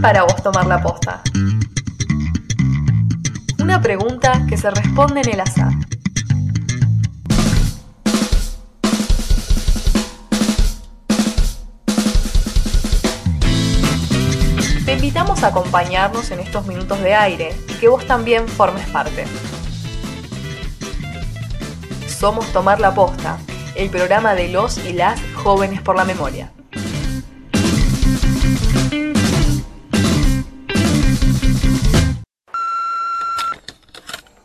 [0.00, 1.22] para vos tomar la posta?
[3.58, 5.72] Una pregunta que se responde en el azar.
[14.84, 19.24] Te invitamos a acompañarnos en estos minutos de aire y que vos también formes parte.
[22.08, 23.38] Somos Tomar la Posta,
[23.76, 26.52] el programa de los y las jóvenes por la memoria.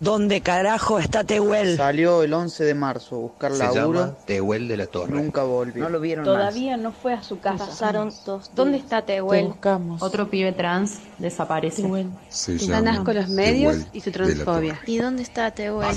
[0.05, 1.77] ¿Dónde carajo está Tehuel?
[1.77, 3.99] Salió el 11 de marzo a buscar Se laburo.
[4.01, 5.11] llama Tehuel de la Torre.
[5.11, 5.83] Nunca volvió.
[5.83, 7.65] No lo vieron Todavía no fue a su casa.
[7.65, 8.83] Pasaron dos ¿Dónde días.
[8.83, 9.47] está Te Tehuel?
[9.47, 10.03] buscamos.
[10.03, 11.81] Otro pibe trans desaparece.
[12.29, 14.79] Se Tan llama asco los medios Tehuel y su transfobia.
[14.85, 15.87] ¿Y dónde está Tehuel?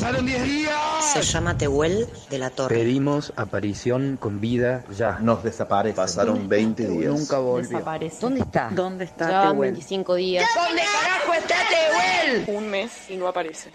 [1.12, 2.76] Se llama Tehuel de la Torre.
[2.76, 5.18] Pedimos aparición con vida ya.
[5.20, 5.94] Nos desaparece.
[5.96, 7.12] Pasaron 20 días.
[7.12, 7.68] Nunca volvió.
[7.68, 8.16] Desaparece.
[8.22, 8.70] ¿Dónde está?
[8.72, 9.70] ¿Dónde está Llevan Tehuel?
[9.72, 10.46] 25 días.
[10.56, 12.56] ¿Dónde carajo está Tehuel?
[12.56, 13.70] un mes y no aparece.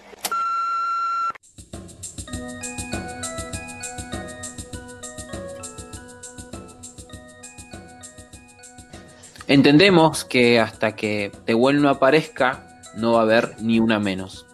[9.47, 14.45] Entendemos que hasta que Tehuel no aparezca, no va a haber ni una menos.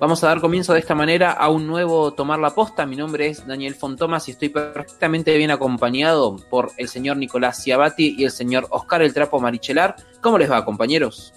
[0.00, 2.84] Vamos a dar comienzo de esta manera a un nuevo Tomar la Posta.
[2.84, 8.16] Mi nombre es Daniel Fontomas y estoy perfectamente bien acompañado por el señor Nicolás Ciabatti
[8.18, 9.96] y el señor Oscar El Trapo Marichelar.
[10.20, 11.32] ¿Cómo les va, compañeros?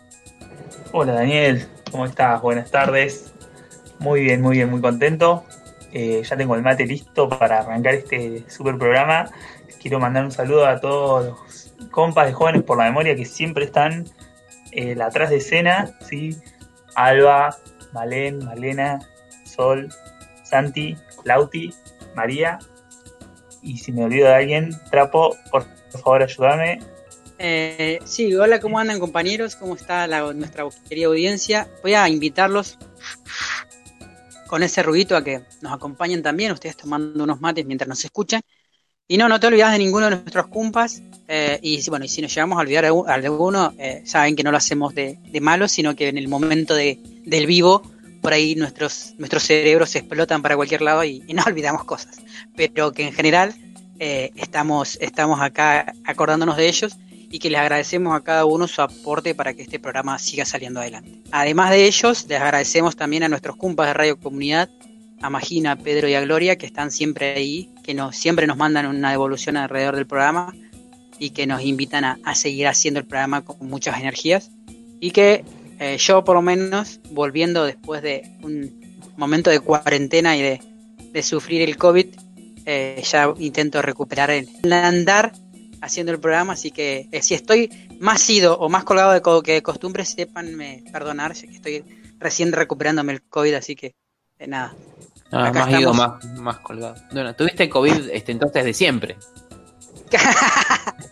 [0.91, 2.41] Hola Daniel, ¿cómo estás?
[2.41, 3.33] Buenas tardes.
[3.99, 5.45] Muy bien, muy bien, muy contento.
[5.93, 9.31] Eh, ya tengo el mate listo para arrancar este super programa.
[9.81, 14.05] Quiero mandar un saludo a todos compas de jóvenes por la memoria que siempre están
[14.71, 16.37] eh, atrás de escena, ¿sí?
[16.95, 17.57] Alba,
[17.93, 18.99] Malén, Malena,
[19.45, 19.89] Sol,
[20.43, 21.73] Santi, Lauti,
[22.15, 22.59] María.
[23.61, 26.79] Y si me olvido de alguien, Trapo, por favor ayúdame.
[27.37, 29.55] Eh, sí, hola, ¿cómo andan compañeros?
[29.55, 31.67] ¿Cómo está la- nuestra querida audiencia?
[31.81, 32.77] Voy a invitarlos
[34.47, 38.41] con ese ruidito a que nos acompañen también, ustedes tomando unos mates mientras nos escuchan.
[39.11, 41.03] Y no, no te olvides de ninguno de nuestros compas.
[41.27, 44.51] eh, y bueno, y si nos llegamos a olvidar a alguno, eh, saben que no
[44.51, 47.81] lo hacemos de, de malo, sino que en el momento de, del vivo,
[48.21, 52.21] por ahí nuestros, nuestros cerebros se explotan para cualquier lado y, y no olvidamos cosas.
[52.55, 53.53] Pero que en general
[53.99, 56.95] eh, estamos, estamos acá acordándonos de ellos
[57.29, 60.79] y que les agradecemos a cada uno su aporte para que este programa siga saliendo
[60.79, 61.11] adelante.
[61.31, 64.69] Además de ellos, les agradecemos también a nuestros compas de Radio Comunidad,
[65.21, 68.85] a Magina, Pedro y a Gloria, que están siempre ahí, que nos, siempre nos mandan
[68.87, 70.53] una devolución alrededor del programa
[71.19, 74.51] y que nos invitan a, seguir haciendo el programa con muchas energías.
[74.99, 75.43] Y que
[75.79, 81.61] eh, yo, por lo menos, volviendo después de un momento de cuarentena y de, sufrir
[81.61, 82.07] el COVID,
[82.65, 85.33] eh, ya intento recuperar el, andar
[85.81, 89.53] haciendo el programa, así que eh, si estoy más ido o más colgado de que
[89.53, 91.83] de costumbre, sépanme perdonar, ya que estoy
[92.19, 93.95] recién recuperándome el COVID, así que
[94.39, 94.75] eh, nada.
[95.31, 96.95] Ah, Acá más ido, más, más colgado.
[97.11, 99.17] Bueno, tuviste COVID este, entonces de siempre.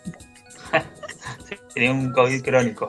[1.74, 2.88] Tenía un COVID crónico.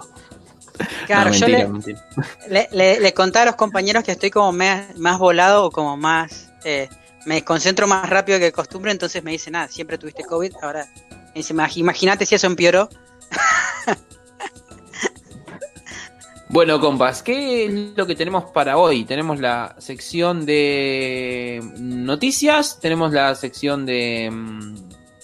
[1.05, 2.03] Claro, No, yo le, mentira.
[2.49, 5.95] le, le- le conté a los compañeros que estoy como me- más volado o como
[5.97, 6.49] más...
[6.63, 6.89] eh,
[7.25, 10.87] me desconcentro más rápido que de costumbre, entonces me dicen, nada, siempre tuviste COVID, ahora...
[11.27, 12.89] me dice, "Imag- Imagínate si eso empeoró.
[16.51, 19.05] Bueno, compas, ¿qué es lo que tenemos para hoy?
[19.05, 24.75] Tenemos la sección de noticias, tenemos la sección de mm,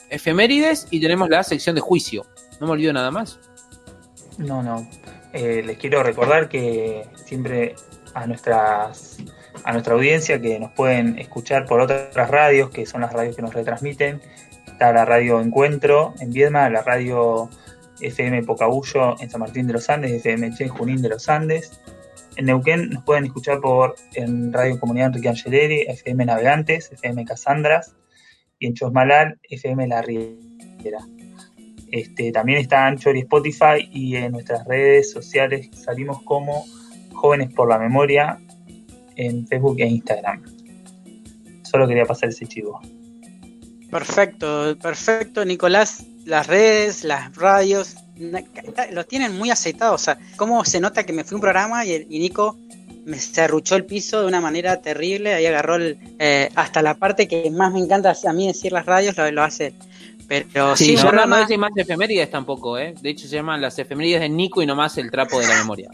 [0.10, 2.26] efemérides y tenemos la sección de juicio.
[2.62, 3.42] No me olvido nada más.
[4.38, 4.88] No, no.
[5.34, 7.76] Eh, les quiero recordar que siempre
[8.14, 9.18] a nuestras
[9.66, 13.42] a nuestra audiencia que nos pueden escuchar por otras radios, que son las radios que
[13.42, 14.22] nos retransmiten.
[14.66, 17.50] Está la radio Encuentro en Viedma, la radio
[18.02, 21.80] FM Pocabullo en San Martín de los Andes, FM Che Junín de los Andes.
[22.35, 27.96] En Neuquén nos pueden escuchar por en Radio Comunidad Enrique Angeleri, FM Navegantes, FM Casandras
[28.59, 31.00] y en Chosmalal, FM La Riera.
[31.91, 36.66] Este, también está Anchor y Spotify y en nuestras redes sociales salimos como
[37.13, 38.39] Jóvenes por la Memoria
[39.16, 40.44] en Facebook e Instagram.
[41.63, 42.80] Solo quería pasar ese chivo.
[43.89, 46.06] Perfecto, perfecto, Nicolás.
[46.27, 47.95] Las redes, las radios,
[48.91, 50.01] los tienen muy aceitados.
[50.01, 52.57] O sea, cómo se nota que me fui a un programa y, el- y Nico
[53.06, 55.33] me cerruchó el piso de una manera terrible.
[55.33, 58.85] Ahí agarró el, eh, hasta la parte que más me encanta a mí decir las
[58.85, 59.74] radios, lo, lo hace.
[60.27, 62.94] Pero sí, no, no, programa- no es más efemérides tampoco, ¿eh?
[63.01, 65.89] De hecho, se llaman las efemérides de Nico y nomás el trapo de la memoria.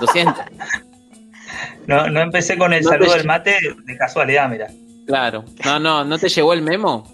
[0.00, 0.40] Lo siento.
[1.86, 4.66] No, no empecé con el No saludo te- del mate de casualidad, mira.
[5.06, 5.44] Claro.
[5.64, 7.04] No, no, ¿no te llegó el memo?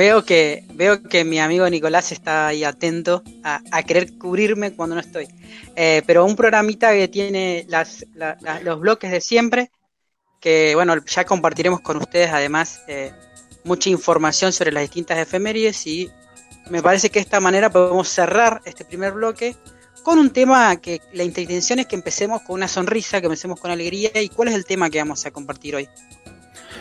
[0.00, 0.42] Veo que,
[0.74, 5.26] veo que mi amigo Nicolás está ahí atento a, querer cubrirme cuando no estoy.
[5.74, 9.70] Eh, pero un programita que tiene las, la- la- los bloques de siempre,
[10.40, 13.12] que bueno, ya compartiremos con ustedes además eh,
[13.64, 16.10] mucha información sobre las distintas efemérides y
[16.70, 19.56] me parece que de esta manera podemos cerrar este primer bloque
[20.02, 23.70] con un tema que la intención es que empecemos con una sonrisa, que empecemos con
[23.70, 24.10] alegría.
[24.20, 25.88] ¿Y cuál es el tema que vamos a compartir hoy?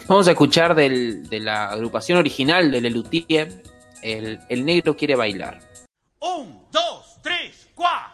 [0.07, 3.63] Vamos a escuchar del- de la agrupación original de Lelutier,
[4.01, 5.59] el, el negro quiere bailar.
[6.19, 8.13] Un, dos, tres, cuatro.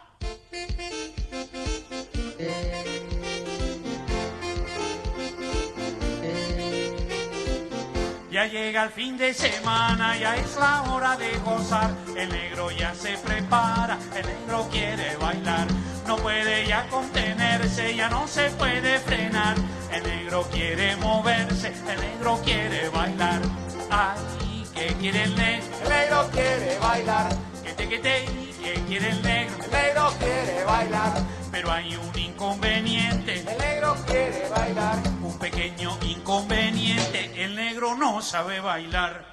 [8.30, 11.90] Ya llega el fin de semana, ya es la hora de gozar.
[12.16, 15.66] El negro ya se prepara, el negro quiere bailar.
[16.06, 19.54] No puede ya contenerse, ya no se puede frenar.
[19.92, 23.42] El negro quiere moverse, el negro quiere bailar.
[23.90, 25.66] Ay, ¿qué quiere el negro?
[25.82, 27.28] El negro quiere bailar.
[27.62, 28.24] Que te, que te,
[28.62, 29.64] ¿qué quiere el negro?
[29.64, 31.12] El negro quiere bailar.
[31.50, 33.40] Pero hay un inconveniente.
[33.40, 34.98] El negro quiere bailar.
[35.22, 37.44] Un pequeño inconveniente.
[37.44, 39.26] El negro no sabe bailar.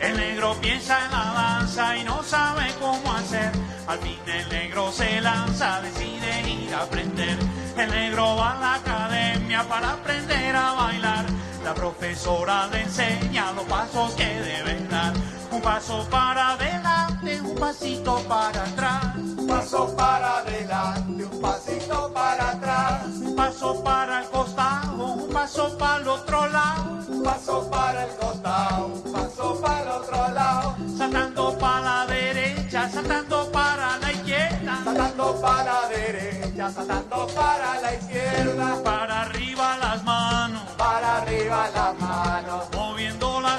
[0.00, 3.52] El negro piensa en la danza y no sabe cómo hacer.
[3.90, 7.36] Al fin el negro se lanza, decide ir a aprender.
[7.76, 11.26] El negro va a la academia para aprender a bailar.
[11.64, 15.12] La profesora le enseña los pasos que debe dar.
[15.52, 19.16] Un paso para adelante, un pasito para atrás.
[19.16, 23.06] Un paso para adelante, un pasito para atrás.
[23.20, 27.00] Un paso para el costado, un paso para el otro lado.
[27.08, 30.76] Un paso para el costado, un paso para el otro lado.
[30.96, 34.78] Saltando para la derecha, saltando para la izquierda.
[34.84, 38.82] Saltando para la derecha, saltando para la izquierda.
[38.84, 42.68] Para arriba las manos, para arriba las manos.
[42.72, 43.58] Moviendo la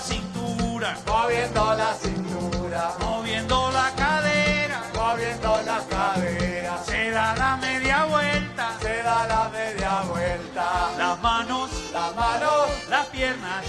[0.82, 2.96] cintura, moviendo la cintura.
[3.00, 6.84] Moviendo la cadera, moviendo la cadera.
[6.84, 10.92] Se da la media vuelta, se da la media vuelta.
[10.98, 13.66] Las manos, las manos, las piernas,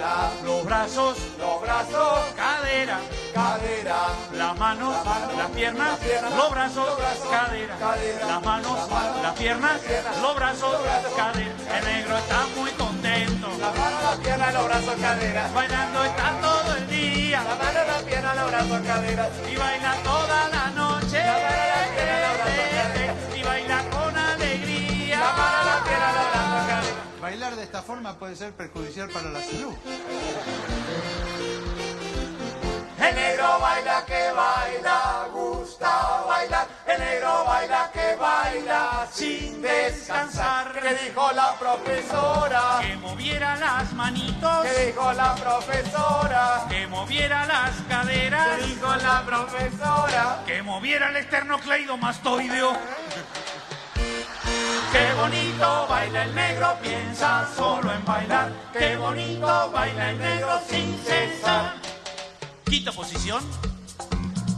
[0.00, 0.42] las piernas.
[0.44, 3.00] Los brazos, los brazos, cadera,
[3.34, 3.96] cadera.
[4.32, 4.94] Las manos,
[5.36, 5.98] las piernas,
[6.36, 6.88] los brazos,
[7.30, 7.76] cadera.
[8.26, 8.78] Las manos,
[9.22, 9.80] las piernas,
[10.22, 10.76] los brazos,
[11.16, 11.78] cadera.
[11.78, 13.48] El negro está muy contento.
[13.58, 15.50] La mano, la pierna, los brazos, cadera.
[15.54, 17.42] Bailando está todo el día.
[17.42, 19.28] La mano, la pierna, los brazos, cadera.
[19.50, 21.18] Y baila toda la noche.
[21.18, 21.79] La
[27.70, 29.72] esta forma puede ser perjudicial para la salud.
[32.98, 36.66] El negro baila que baila, gusta bailar.
[36.84, 40.80] El negro baila que baila sin descansar.
[40.80, 42.80] Que dijo la profesora?
[42.80, 44.66] Que moviera las manitos.
[44.66, 46.66] Que dijo la profesora?
[46.68, 48.58] Que moviera las caderas.
[48.58, 50.42] Que dijo la profesora?
[50.44, 52.72] Que moviera el esternocleidomastoideo.
[54.92, 58.52] Qué bonito baila el negro, piensa solo en bailar.
[58.72, 61.74] Qué bonito baila el negro sin cesar.
[62.64, 63.42] Quinta posición,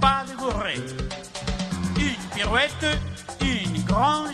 [0.00, 0.82] pas de bourrée.
[1.96, 2.98] Une pirouette,
[3.40, 4.32] une grande.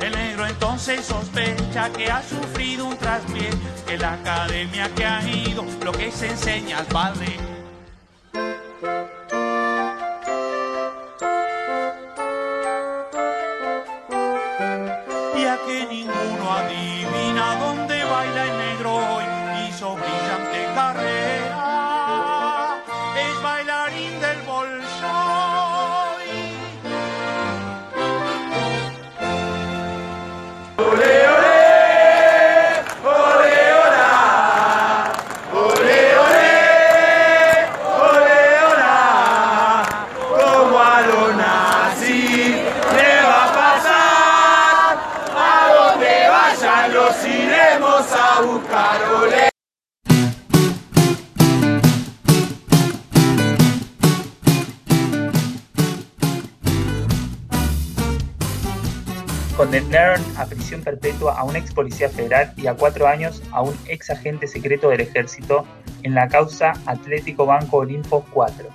[0.00, 3.48] El negro entonces sospecha que ha sufrido un traspié,
[3.86, 7.53] que la academia que ha ido lo que se enseña al padre.
[59.74, 63.76] Condenaron a prisión perpetua a un ex policía federal y a cuatro años a un
[63.88, 65.66] ex agente secreto del ejército
[66.04, 68.68] en la causa Atlético Banco Olimpo 4.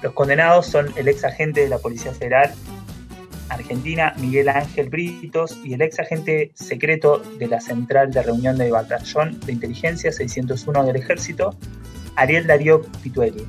[0.00, 2.54] Los condenados son el ex agente de la Policía Federal
[3.48, 8.70] Argentina Miguel Ángel Britos y el ex agente secreto de la Central de Reunión del
[8.70, 11.50] Batallón de Inteligencia 601 del Ejército
[12.14, 13.44] Ariel Darío Pituelli.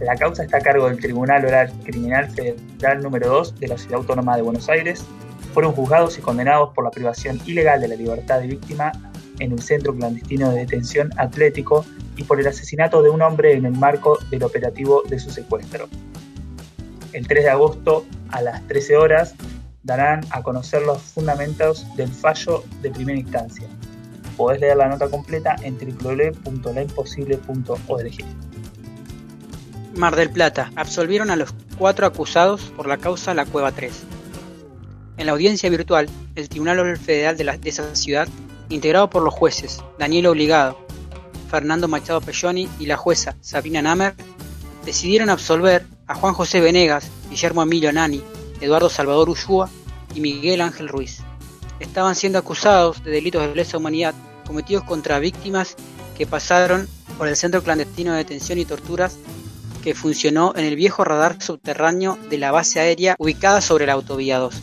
[0.00, 3.98] La causa está a cargo del Tribunal Oral Criminal Federal número 2 de la Ciudad
[3.98, 5.04] Autónoma de Buenos Aires
[5.52, 8.92] fueron juzgados y condenados por la privación ilegal de la libertad de víctima
[9.40, 11.84] en el centro clandestino de detención Atlético
[12.16, 15.88] y por el asesinato de un hombre en el marco del operativo de su secuestro.
[17.12, 19.34] El 3 de agosto a las 13 horas
[19.82, 23.66] darán a conocer los fundamentos del fallo de primera instancia.
[24.36, 28.57] Podés leer la nota completa en www.laimposible.org.
[29.98, 30.70] Mar del Plata.
[30.76, 33.92] Absolvieron a los cuatro acusados por la causa La Cueva 3.
[35.16, 38.28] En la audiencia virtual, el Tribunal Federal de, esa ciudad,
[38.68, 40.78] integrado por los jueces Daniel Obligado,
[41.50, 44.14] Fernando Machado Pelloni y la jueza Sabrina Namer,
[44.84, 48.22] decidieron absolver a Juan José Venegas, Guillermo Emilio Nani,
[48.60, 49.68] Eduardo Salvador Ushua
[50.14, 51.18] y Miguel Ángel Ruiz.
[51.80, 54.14] Estaban siendo acusados de delitos de lesa humanidad
[54.46, 55.74] cometidos contra víctimas
[56.16, 56.88] que pasaron
[57.18, 59.18] por el centro clandestino de detención y torturas
[59.94, 64.54] funcionó en el viejo radar subterráneo de la base aérea ubicada sobre la autovía 2.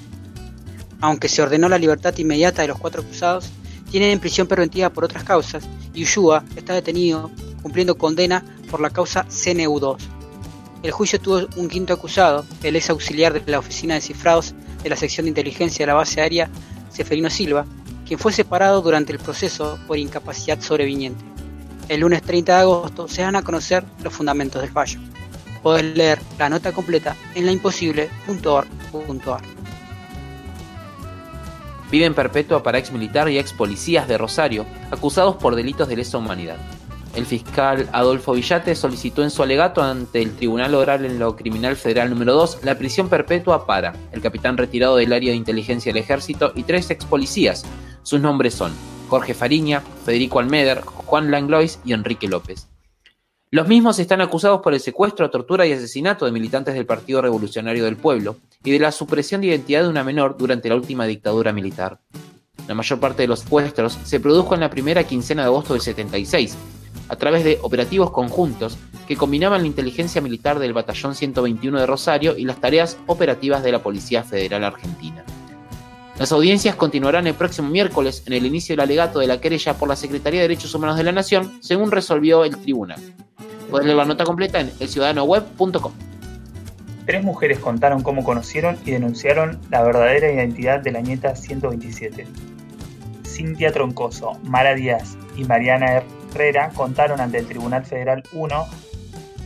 [1.01, 3.49] Aunque se ordenó la libertad inmediata de los cuatro acusados,
[3.91, 9.25] tienen prisión preventiva por otras causas y Ushua está detenido cumpliendo condena por la causa
[9.27, 9.97] CNU2.
[10.83, 14.53] El juicio tuvo un quinto acusado, el ex auxiliar de la oficina de cifrados
[14.83, 16.49] de la sección de inteligencia de la base aérea,
[16.89, 17.65] Seferino Silva,
[18.05, 21.34] quien fue separado durante el proceso por incapacidad sobreviniente.
[21.87, 24.99] El lunes 30 de agosto se van a conocer los fundamentos del fallo.
[25.61, 29.41] Podés leer la nota completa en laimposible.org.ar.
[31.91, 36.17] Piden perpetua para ex militar y ex policías de Rosario, acusados por delitos de lesa
[36.17, 36.57] humanidad.
[37.15, 41.75] El fiscal Adolfo Villate solicitó en su alegato ante el Tribunal Oral en lo Criminal
[41.77, 46.01] Federal número 2 la prisión perpetua para el capitán retirado del área de inteligencia del
[46.01, 47.63] ejército y tres ex policías.
[48.03, 48.73] Sus nombres son
[49.09, 52.67] Jorge Fariña, Federico Almeder, Juan Langlois y Enrique López.
[53.51, 57.85] Los mismos están acusados por el secuestro, tortura y asesinato de militantes del Partido Revolucionario
[57.85, 61.53] del Pueblo y de la supresión de identidad de una menor durante la última dictadura
[61.53, 61.99] militar.
[62.67, 65.81] La mayor parte de los secuestros se produjo en la primera quincena de agosto del
[65.81, 66.57] 76,
[67.07, 72.35] a través de operativos conjuntos que combinaban la inteligencia militar del Batallón 121 de Rosario
[72.35, 75.23] y las tareas operativas de la Policía Federal Argentina.
[76.17, 79.89] Las audiencias continuarán el próximo miércoles en el inicio del alegato de la querella por
[79.89, 83.01] la Secretaría de Derechos Humanos de la Nación, según resolvió el tribunal.
[83.69, 85.91] Pueden leer la nota completa en elciudadanoweb.com.
[87.05, 92.25] Tres mujeres contaron cómo conocieron y denunciaron la verdadera identidad de la nieta 127.
[93.25, 98.65] Cintia Troncoso, Mara Díaz y Mariana Herrera contaron ante el Tribunal Federal 1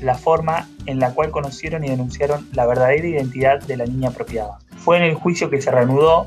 [0.03, 4.59] la forma en la cual conocieron y denunciaron la verdadera identidad de la niña apropiada.
[4.77, 6.25] Fue en el juicio que se reanudó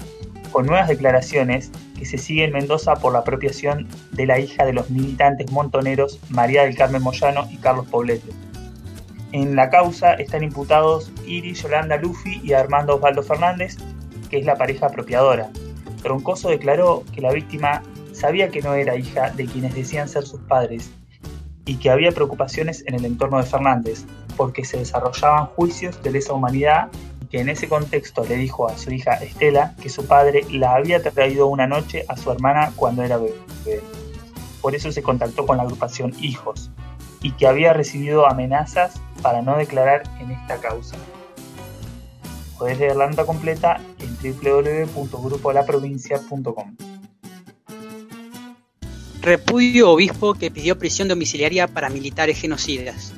[0.52, 4.74] con nuevas declaraciones que se sigue en Mendoza por la apropiación de la hija de
[4.74, 8.30] los militantes montoneros María del Carmen Moyano y Carlos Poblete.
[9.32, 13.78] En la causa están imputados Iris Yolanda Luffy y Armando Osvaldo Fernández,
[14.28, 15.50] que es la pareja apropiadora.
[16.02, 17.82] Troncoso declaró que la víctima
[18.12, 20.90] sabía que no era hija de quienes decían ser sus padres
[21.64, 24.04] y que había preocupaciones en el entorno de Fernández,
[24.36, 26.88] porque se desarrollaban juicios de lesa humanidad
[27.32, 31.02] que en ese contexto le dijo a su hija Estela que su padre la había
[31.02, 33.80] traído una noche a su hermana cuando era bebé.
[34.60, 36.70] Por eso se contactó con la agrupación Hijos
[37.22, 40.98] y que había recibido amenazas para no declarar en esta causa.
[42.58, 46.76] Podés leer la nota completa en www.grupolaprovincia.com.
[49.22, 53.14] Repudio obispo que pidió prisión domiciliaria para militares genocidas.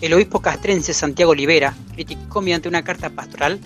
[0.00, 3.58] El obispo castrense Santiago Olivera criticó mediante una carta pastoral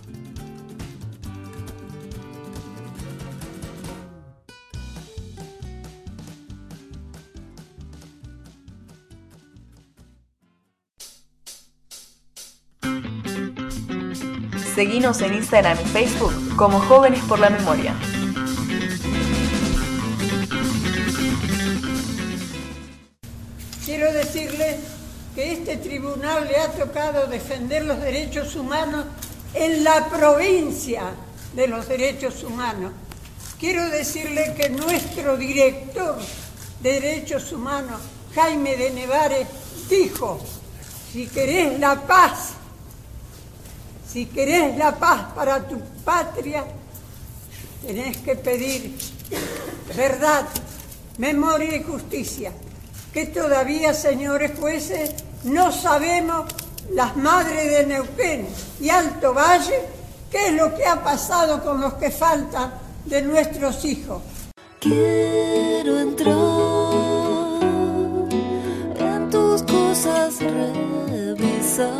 [14.74, 17.94] Seguinos en Instagram y Facebook como Jóvenes por la Memoria.
[24.34, 24.76] Decirle
[25.32, 29.06] que este tribunal le ha tocado defender los derechos humanos
[29.54, 31.02] en la provincia
[31.54, 32.92] de los derechos humanos.
[33.60, 36.18] Quiero decirle que nuestro director
[36.82, 38.00] de derechos humanos,
[38.34, 39.46] Jaime de Nevares,
[39.88, 40.40] dijo,
[41.12, 42.54] si querés la paz,
[44.12, 46.64] si querés la paz para tu patria,
[47.86, 48.96] tenés que pedir
[49.96, 50.44] verdad,
[51.18, 52.52] memoria y justicia
[53.14, 56.47] que todavía, señores jueces, no sabemos
[56.90, 58.49] las madres de Neuquén
[58.80, 59.83] y Alto Valle
[60.33, 64.21] qué es lo que ha pasado con los que faltan de nuestros hijos.
[64.80, 66.35] Quiero entrar
[68.99, 71.92] en tus cosas, revisar,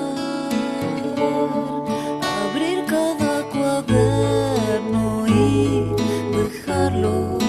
[2.43, 5.95] abrir cada cuaderno y
[6.37, 7.44] dejarlo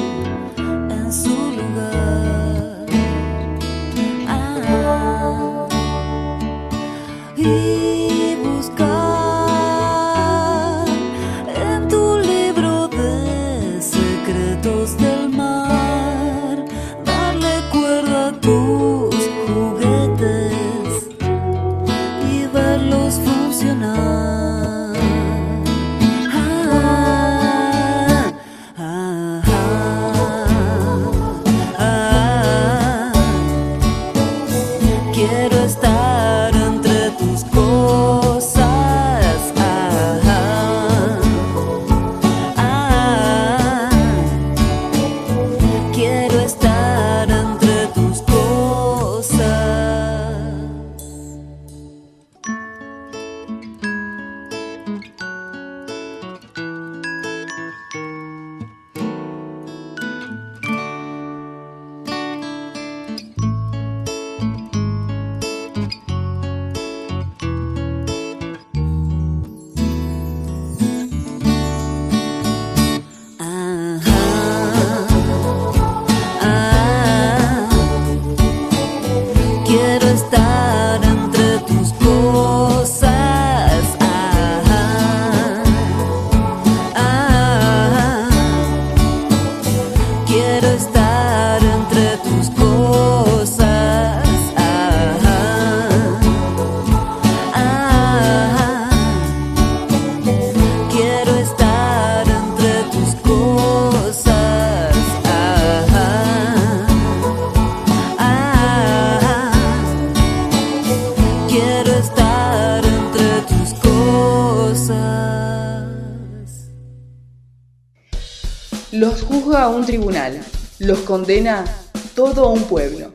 [120.86, 121.66] los condena
[122.14, 123.12] todo un pueblo.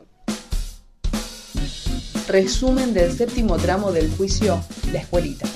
[2.27, 4.61] Resumen del séptimo tramo del juicio
[4.93, 5.47] La Escuelita.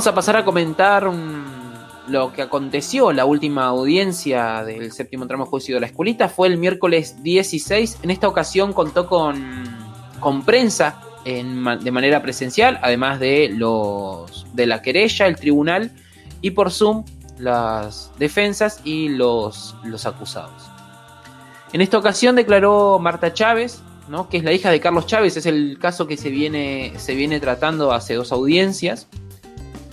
[0.00, 1.12] Vamos a pasar a comentar
[2.08, 3.12] lo que aconteció.
[3.12, 7.98] La última audiencia del séptimo tramo juicio de la escuelita fue el miércoles 16.
[8.02, 9.62] En esta ocasión contó con,
[10.18, 15.92] con prensa de manera presencial, además de, los, de la querella, el tribunal
[16.40, 17.04] y por Zoom
[17.38, 20.70] las defensas y los, los acusados.
[21.74, 24.30] En esta ocasión declaró Marta Chávez, ¿no?
[24.30, 27.38] que es la hija de Carlos Chávez, es el caso que se viene, se viene
[27.38, 29.06] tratando hace dos audiencias.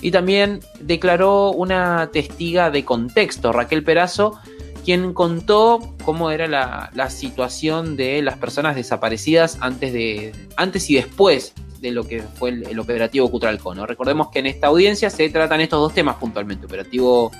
[0.01, 4.39] Y también declaró una testiga de contexto, Raquel Perazo,
[4.87, 11.53] quien contó cómo era la, situación de las personas desaparecidas antes, de, antes y después
[11.81, 13.75] de lo que fue el, operativo Cutralco.
[13.75, 13.85] ¿no?
[13.85, 17.31] Recordemos que en esta audiencia se tratan estos dos temas puntualmente, operativo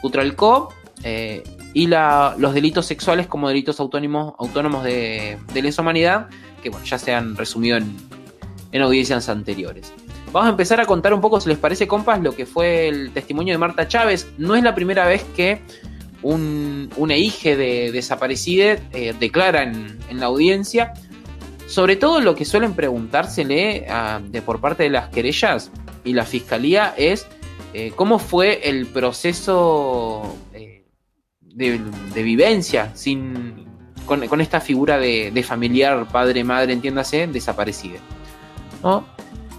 [0.00, 1.42] Cutralco eh,
[1.74, 6.28] y los delitos sexuales como delitos autónomos, autónomos de, lesa humanidad,
[6.62, 9.92] que bueno, ya se han resumido en audiencias anteriores.
[10.32, 13.12] Vamos a empezar a contar un poco, si les parece, compas, lo que fue el
[13.12, 14.30] testimonio de Marta Chávez.
[14.36, 15.62] No es la primera vez que
[16.22, 20.92] un, un hija de desaparecida eh, declara en, en, la audiencia.
[21.66, 25.70] Sobre todo lo que suelen preguntársele a, de, por parte de las querellas
[26.04, 27.26] y la fiscalía es
[27.72, 30.84] eh, cómo fue el proceso eh,
[31.40, 31.80] de,
[32.14, 33.66] de, vivencia sin,
[34.06, 37.98] con, con esta figura de, de, familiar, padre, madre, entiéndase, desaparecida.
[38.82, 39.04] ¿no?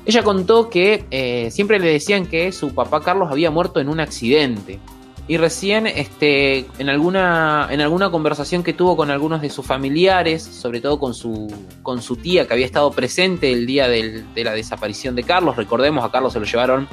[0.05, 3.99] Ella contó que eh, siempre le decían que su papá Carlos había muerto en un
[3.99, 4.79] accidente.
[5.27, 10.41] Y recién este, en, alguna, en alguna conversación que tuvo con algunos de sus familiares,
[10.41, 14.43] sobre todo con su, con su tía que había estado presente el día del, de
[14.43, 16.87] la desaparición de Carlos, recordemos a Carlos se lo llevaron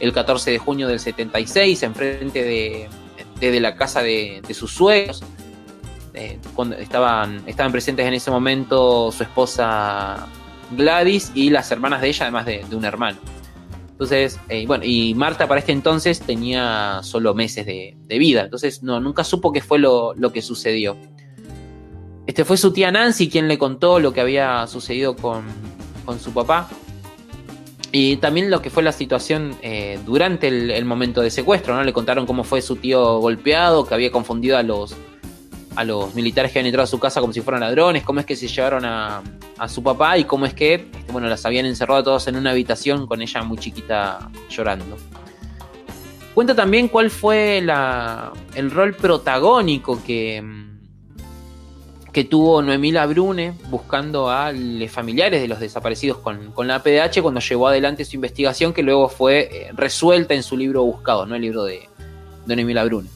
[0.00, 2.88] el 14 de junio del 76 enfrente de,
[3.40, 5.22] de, la casa de, de sus suegros.
[6.14, 10.26] Eh, cuando estaban, estaban presentes en ese momento su esposa
[10.72, 13.18] Gladys y las hermanas de ella, además de, un hermano.
[13.90, 19.00] Entonces, eh, bueno, y Marta para este entonces tenía solo meses de, vida, entonces no,
[19.00, 20.96] nunca supo qué fue lo, que sucedió.
[22.26, 25.44] Este fue su tía Nancy quien le contó lo que había sucedido con,
[26.04, 26.68] con su papá.
[27.92, 31.82] Y también lo que fue la situación eh, durante el, el, momento de secuestro, ¿no?
[31.82, 34.94] Le contaron cómo fue su tío golpeado, que había confundido a los,
[35.76, 38.26] a los militares que habían entrado a su casa como si fueran ladrones, cómo es
[38.26, 39.22] que se llevaron a,
[39.58, 42.50] a su papá y cómo es que, este, bueno, las habían encerrado todas en una
[42.50, 44.96] habitación con ella muy chiquita llorando.
[46.34, 50.42] Cuenta también cuál fue la, el rol protagónico que,
[52.12, 57.22] que tuvo Noemí Labrune buscando a los familiares de los desaparecidos con, con, la PDH
[57.22, 61.34] cuando llevó adelante su investigación que luego fue eh, resuelta en su libro Buscado, ¿no?
[61.34, 61.88] el libro de,
[62.46, 63.15] de Noemí Labrune.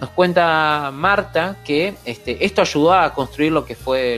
[0.00, 4.14] Nos cuenta Marta que este, esto ayudó a construir lo que fue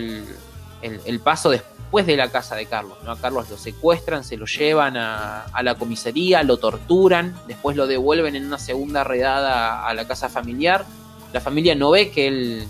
[0.82, 2.98] el, paso después de la casa de Carlos.
[3.02, 3.12] ¿no?
[3.12, 8.36] A Carlos lo secuestran, se lo llevan a, la comisaría, lo torturan, después lo devuelven
[8.36, 10.84] en una segunda redada a la casa familiar.
[11.32, 12.68] La familia no ve que él,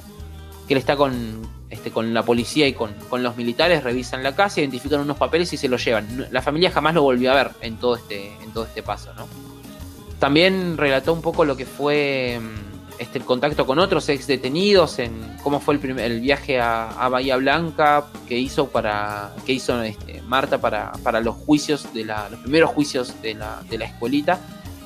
[0.68, 4.36] que él está con, este, con la policía y con, con, los militares, revisan la
[4.36, 6.28] casa, identifican unos papeles y se lo llevan.
[6.30, 9.12] La familia jamás lo volvió a ver en todo este, en todo este paso.
[9.14, 9.26] ¿no?
[10.20, 12.38] También relató un poco lo que fue
[13.00, 17.08] este, el contacto con otros ex detenidos, en cómo fue el, primer, el viaje a,
[17.08, 22.28] Bahía Blanca que hizo para que hizo este, Marta para, para, los juicios de la,
[22.28, 24.38] los primeros juicios de la, de la escuelita.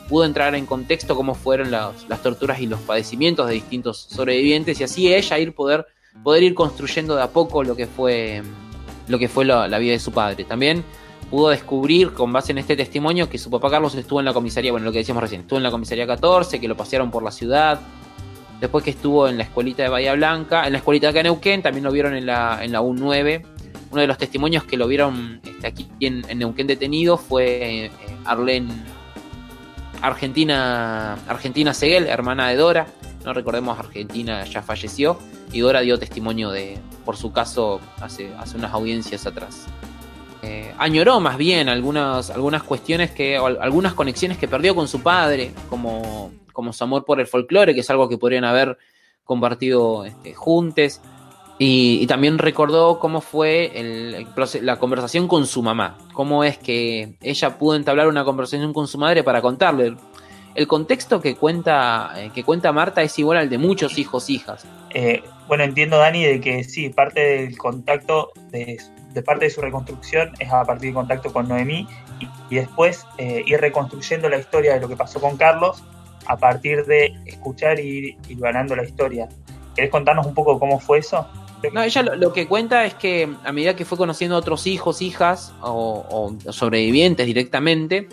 [0.08, 4.80] Pudo entrar en contexto cómo fueron las, las, torturas y los padecimientos de distintos sobrevivientes
[4.80, 5.84] y así ella ir poder,
[6.22, 8.44] poder ir construyendo de a poco lo que fue,
[9.08, 10.44] lo que fue la, la vida de su padre.
[10.44, 10.84] También
[11.28, 14.70] pudo descubrir con base en este testimonio que su papá Carlos estuvo en la comisaría,
[14.70, 17.32] bueno, lo que decíamos recién, estuvo en la comisaría 14, que lo pasearon por la
[17.32, 17.80] ciudad,
[18.60, 21.24] después que estuvo en la escuelita de Bahía Blanca, en la escuelita de acá en
[21.24, 23.44] Neuquén, también lo vieron en la, en la U9.
[23.90, 27.90] Uno de los testimonios que lo vieron este, aquí en, en, Neuquén detenido fue eh,
[28.24, 28.68] Arlene
[30.02, 32.86] Argentina, Argentina Seguel, hermana de Dora.
[33.24, 35.18] No recordemos, Argentina ya falleció
[35.50, 39.66] y Dora dio testimonio de, por su caso hace, hace unas audiencias atrás.
[40.42, 45.52] Eh, añoró más bien algunas, algunas cuestiones que, algunas conexiones que perdió con su padre,
[45.70, 48.78] como como su amor por el folclore, que es algo que podrían haber
[49.24, 51.02] compartido este, juntos.
[51.58, 53.70] Y, también recordó cómo fue
[54.60, 58.98] la conversación con su mamá, cómo es que ella pudo entablar una conversación con su
[58.98, 59.94] madre para contarle.
[60.56, 64.66] El contexto que cuenta, eh, que cuenta Marta es igual al de muchos hijos, hijas.
[64.90, 68.78] Eh, bueno, entiendo, Dani, de que sí, parte del contacto, de,
[69.24, 71.86] parte de su reconstrucción es a partir del contacto con Noemí
[72.20, 75.82] y, y después eh, ir reconstruyendo la historia de lo que pasó con Carlos
[76.26, 79.28] a partir de escuchar y ir ganando la historia.
[79.74, 81.26] ¿Querés contarnos un poco cómo fue eso?
[81.72, 85.00] No, ella lo, que cuenta es que a medida que fue conociendo a otros hijos,
[85.00, 88.08] hijas o, sobrevivientes directamente,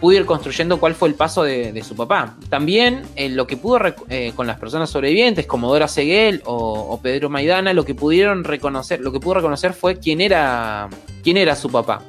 [0.00, 2.36] pudo ir construyendo cuál fue el paso de, su papá.
[2.48, 7.30] También eh, lo que pudo eh, con las personas sobrevivientes, como Dora Seguel o, Pedro
[7.30, 10.88] Maidana, lo que pudieron reconocer, lo que pudo reconocer fue quién era,
[11.22, 12.02] quién era su papá.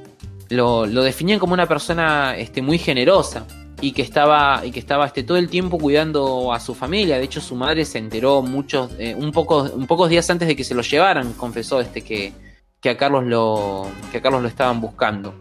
[0.50, 3.46] Lo, lo definían como una persona este, muy generosa
[3.82, 7.18] y que estaba y que estaba este todo el tiempo cuidando a su familia.
[7.18, 10.56] De hecho su madre se enteró muchos eh, un poco un pocos días antes de
[10.56, 12.32] que se lo llevaran confesó este que,
[12.80, 15.34] que a Carlos lo que a Carlos lo estaban buscando.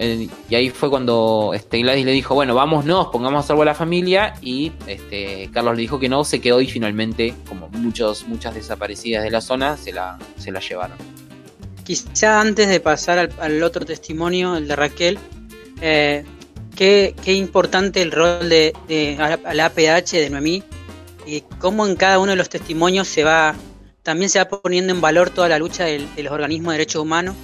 [0.00, 3.64] Eh, y ahí fue cuando este Gladys le dijo bueno vámonos pongamos a salvo a
[3.64, 8.28] la familia y este Carlos le dijo que no se quedó y finalmente como muchos
[8.28, 10.96] muchas desaparecidas de la zona se la se la llevaron.
[11.82, 15.18] Quizá antes de pasar al, otro testimonio el de Raquel
[15.80, 16.24] eh,
[16.78, 19.16] qué, qué importante el rol de, de
[19.52, 20.62] la APH de Noemí
[21.26, 23.56] y cómo en cada uno de los testimonios se va
[24.04, 27.02] también se va poniendo en valor toda la lucha de, de los organismos de derechos
[27.02, 27.34] humanos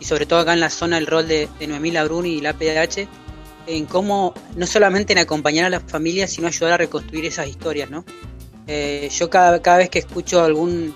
[0.00, 2.54] y sobre todo acá en la zona el rol de, de Noemí Labruni y la
[2.54, 3.06] PDH
[3.68, 7.88] en cómo no solamente en acompañar a las familias, sino ayudar a reconstruir esas historias,
[7.88, 8.04] ¿no?
[8.66, 10.92] Eh, yo cada, cada vez que escucho algún,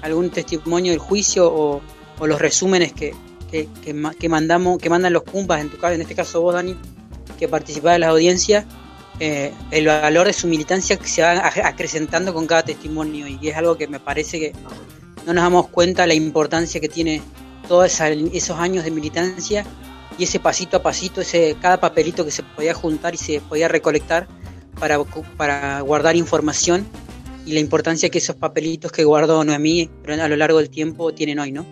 [0.00, 1.82] algún testimonio del juicio o,
[2.18, 3.14] o los resúmenes que,
[3.50, 6.54] que, que, que mandamos, que mandan los cumpas, en tu caso, en este caso vos,
[6.54, 6.76] Dani,
[7.40, 8.66] que participás de la audiencia,
[9.18, 13.56] eh, el valor de su militancia se va ac- acrecentando con cada testimonio y es
[13.56, 14.52] algo que me parece que
[15.26, 17.20] no nos damos cuenta la importancia que tiene
[17.66, 18.00] todos
[18.32, 19.64] esos años de militancia
[20.18, 23.68] y ese pasito a pasito, ese cada papelito que se podía juntar y se podía
[23.68, 24.28] recolectar
[24.78, 25.02] para,
[25.36, 26.86] para guardar información
[27.46, 31.38] y la importancia que esos papelitos que guardó Noemí a lo largo del tiempo tienen
[31.38, 31.64] hoy, ¿no?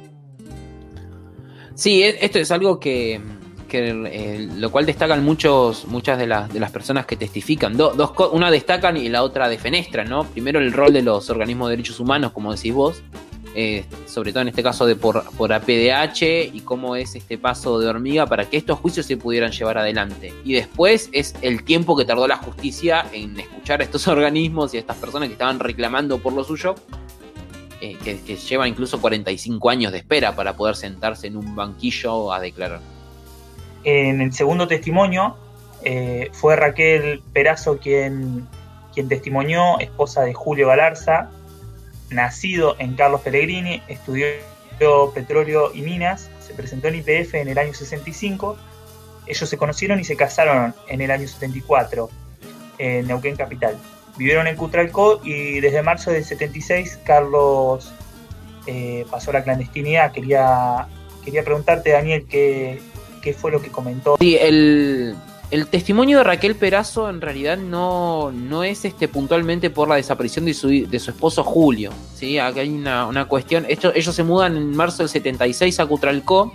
[1.74, 3.20] Sí, e- esto es algo que,
[3.68, 7.76] que, eh, lo cual destacan muchos, muchas de las, de las personas que testifican.
[7.76, 10.24] Do- dos, una destacan y la otra defenestran, ¿no?
[10.24, 13.02] Primero el rol de los organismos de derechos humanos, como decís vos,
[13.54, 17.78] eh, sobre todo en este caso de por, por APDH y cómo es este paso
[17.80, 20.32] de hormiga para que estos juicios se pudieran llevar adelante.
[20.44, 24.76] Y después es el tiempo que tardó la justicia en escuchar a estos organismos y
[24.76, 26.74] a estas personas que estaban reclamando por lo suyo
[27.80, 32.32] eh, que, que lleva incluso 45 años de espera para poder sentarse en un banquillo
[32.32, 32.80] a declarar.
[33.84, 35.36] En el segundo testimonio
[35.84, 38.46] eh, fue Raquel Perazo quien,
[38.94, 41.30] quien testimonió, esposa de Julio Galarza,
[42.10, 44.26] nacido en Carlos Pellegrini, estudió
[45.14, 48.56] petróleo y minas, se presentó en IPF en el año 65,
[49.26, 52.08] ellos se conocieron y se casaron en el año 74
[52.78, 53.76] en Neuquén Capital.
[54.16, 57.92] Vivieron en Cutralcó y desde marzo del 76 Carlos
[58.66, 60.12] eh, pasó a la clandestinidad.
[60.12, 60.88] Quería,
[61.24, 62.80] quería preguntarte, Daniel, qué,
[63.32, 64.16] qué fue lo que comentó.
[64.20, 65.14] Sí, el,
[65.50, 70.44] el testimonio de Raquel Perazo en realidad no, no es este puntualmente por la desaparición
[70.44, 71.90] de su, de su esposo Julio.
[72.14, 72.38] ¿sí?
[72.38, 73.66] Hay una, una cuestión.
[73.68, 76.52] Ellos se mudan en marzo del 76 a Cutralcó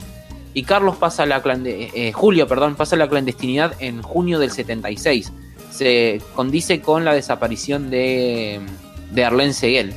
[0.56, 5.32] y Carlos pasa la clande- eh, Julio, perdón, pasa la clandestinidad en junio del 76.
[5.72, 8.60] Se condice con la desaparición de,
[9.12, 9.94] de Arlén Seguel.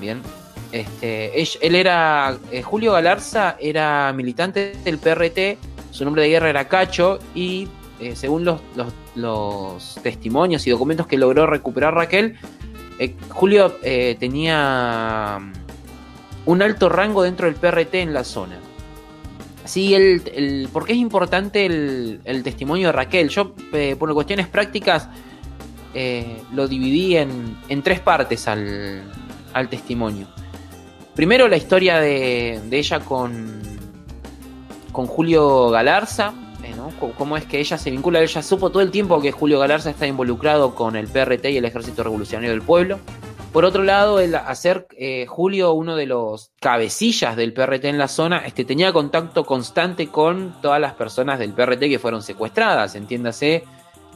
[0.00, 0.20] Bien.
[0.72, 2.36] Este, él era.
[2.52, 5.56] eh, Julio Galarza era militante del PRT,
[5.98, 7.66] su nombre de guerra era Cacho, y
[7.98, 8.60] eh, según los,
[9.16, 12.36] los- testimonios y documentos que logró recuperar Raquel,
[13.00, 15.52] eh, Julio eh, tenía mm,
[16.46, 18.60] un alto rango dentro del PRT en la zona.
[19.64, 23.28] Sí, el, el- ¿por qué es importante el, el testimonio de Raquel?
[23.28, 23.52] Yo,
[23.98, 25.08] por cuestiones prácticas,
[26.54, 29.02] lo dividí en, en tres partes al,
[29.52, 30.28] al testimonio.
[31.16, 33.60] Primero, la historia de, de ella con,
[34.98, 36.34] con Julio Galarza,
[36.64, 36.90] eh, ¿no?
[37.16, 40.08] Cómo es que ella se vincula, ella supo todo el tiempo que Julio Galarza está
[40.08, 42.98] involucrado con el PRT y el Ejército Revolucionario del Pueblo.
[43.52, 48.08] Por otro lado, el hacer eh, Julio uno de los cabecillas del PRT en la
[48.08, 53.62] zona, este, tenía contacto constante con todas las personas del PRT que fueron secuestradas, entiéndase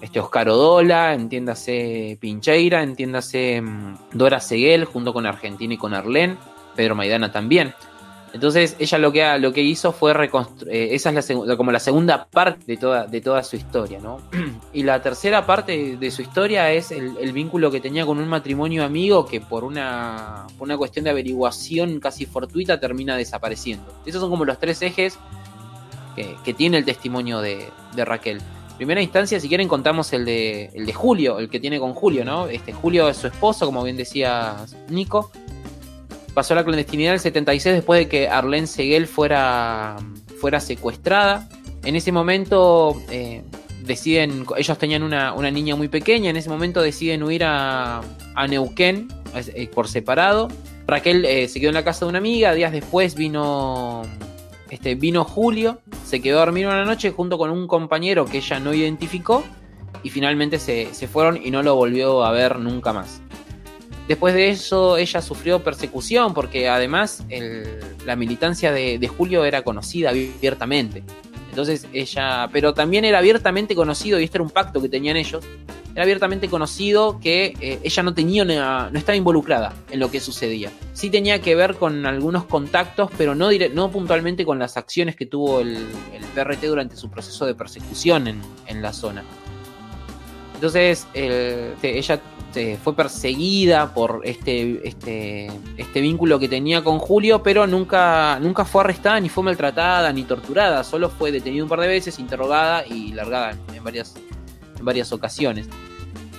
[0.00, 6.38] este Oscar Odola, entiéndase Pincheira, entiéndase mm, Dora Seguel, junto con Argentina y con Arlén,
[6.74, 7.72] Pedro Maidana también.
[8.32, 12.26] Entonces ella lo que, lo que hizo fue reconstruir, esa es la como la segunda
[12.26, 14.20] parte de toda, de toda su historia, ¿no?
[14.72, 18.84] y la tercera parte de su historia es el, vínculo que tenía con un matrimonio
[18.84, 23.92] amigo que por una, por una cuestión de averiguación casi fortuita termina desapareciendo.
[24.06, 25.18] Esos son como los tres ejes
[26.16, 28.40] que, que tiene el testimonio de, de Raquel.
[28.76, 32.24] Primera instancia, si quieren, contamos el de, el de Julio, el que tiene con Julio,
[32.24, 32.48] ¿no?
[32.48, 34.56] Este Julio es su esposo, como bien decía
[34.88, 35.30] Nico.
[36.34, 39.96] Pasó la clandestinidad en el 76 después de que Arlene Seguel fuera,
[40.40, 41.48] fuera secuestrada.
[41.84, 43.42] En ese momento eh,
[43.84, 48.00] deciden, ellos tenían una, una niña muy pequeña, en ese momento deciden huir a,
[48.34, 50.48] a Neuquén eh, por separado.
[50.86, 54.02] Raquel eh, se quedó en la casa de una amiga, días después vino,
[54.70, 58.58] este, vino Julio, se quedó a dormir una noche junto con un compañero que ella
[58.58, 59.44] no identificó
[60.02, 63.22] y finalmente se, se fueron y no lo volvió a ver nunca más.
[64.12, 67.24] Después de eso, ella sufrió persecución porque además
[68.04, 71.02] la militancia de, Julio era conocida abiertamente.
[71.48, 75.42] Entonces ella, pero también era abiertamente conocido, y este era un pacto que tenían ellos,
[75.94, 80.70] era abiertamente conocido que eh, ella no tenía no estaba involucrada en lo que sucedía.
[80.92, 85.60] Sí tenía que ver con algunos contactos, pero no, puntualmente con las acciones que tuvo
[85.60, 85.78] el,
[86.12, 88.28] el PRT durante su proceso de persecución
[88.66, 89.24] en la zona.
[90.62, 92.20] Entonces, el- ella
[92.84, 98.38] fue perseguida por este, este, este vínculo que tenía con Julio, pero nunca,
[98.70, 100.84] fue arrestada, ni fue maltratada, ni torturada.
[100.84, 105.68] Solo fue detenida un par de veces, interrogada y largada en varias, ocasiones.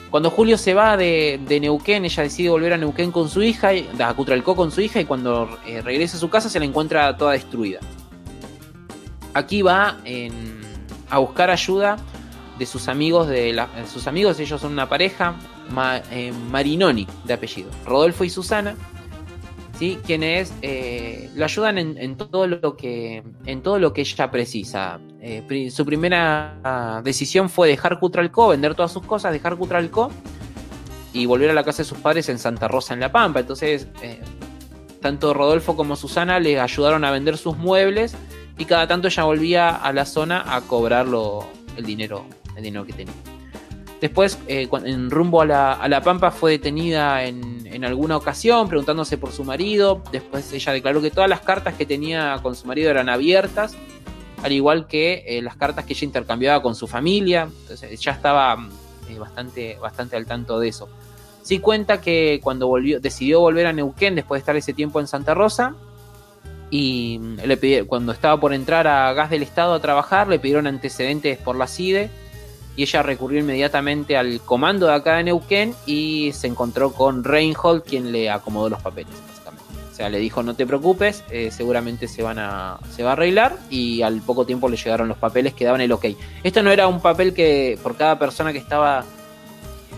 [0.10, 4.14] Cuando Julio se va de, Neuquén, ella decide volver a Neuquén con su hija, a
[4.14, 7.34] Cutralcó con su hija, y cuando eh, regresa a su casa se la encuentra toda
[7.34, 7.82] destruida.
[9.34, 9.98] Aquí va
[11.10, 11.98] a buscar ayuda
[12.58, 15.36] de sus amigos, de la- eh, sus amigos, ellos son una pareja,
[16.12, 18.76] eh, Marinoni de apellido, Rodolfo y Susana,
[19.80, 19.98] ¿sí?
[20.06, 25.00] quienes eh, lo ayudan en, todo lo que, en todo lo que ella precisa.
[25.20, 30.12] Eh, su primera ah, decisión fue dejar Cutralcó, vender todas sus cosas, dejar Cutralcó
[31.12, 33.40] y volver a la casa de sus padres en Santa Rosa, en La Pampa.
[33.40, 33.88] Entonces,
[35.02, 38.16] tanto Rodolfo como Susana le ayudaron a vender sus muebles
[38.58, 42.86] y cada tanto ella volvía a la zona a cobrar lo- el dinero, el dinero
[42.86, 43.14] que tenía.
[44.02, 48.68] Después, eh, en rumbo a la, a La Pampa, fue detenida en, en alguna ocasión
[48.68, 50.04] preguntándose por su marido.
[50.12, 53.78] Después ella declaró que todas las cartas que tenía con su marido eran abiertas,
[54.44, 57.48] al igual que eh, las cartas que ella intercambiaba con su familia.
[57.62, 58.70] Entonces ya estaba mm,
[59.10, 60.90] eh, bastante, bastante al tanto de eso.
[61.42, 65.08] Sí cuenta que cuando volvió, decidió volver a Neuquén después de estar ese tiempo en
[65.08, 65.76] Santa Rosa,
[66.70, 70.40] y mm, le pidi- cuando estaba por entrar a Gas del Estado a trabajar, le
[70.40, 72.10] pidieron antecedentes por la CIDE
[72.76, 77.84] y ella recurrió inmediatamente al comando de acá de Neuquén y se encontró con Reinhold,
[77.84, 79.64] quien le acomodó los papeles, básicamente.
[79.92, 83.14] O sea, le dijo, no te preocupes, eh, seguramente se, van a, se va a
[83.14, 86.06] arreglar y al poco tiempo le llegaron los papeles que daban el ok.
[86.44, 89.06] Esto no era un papel que por cada persona que estaba...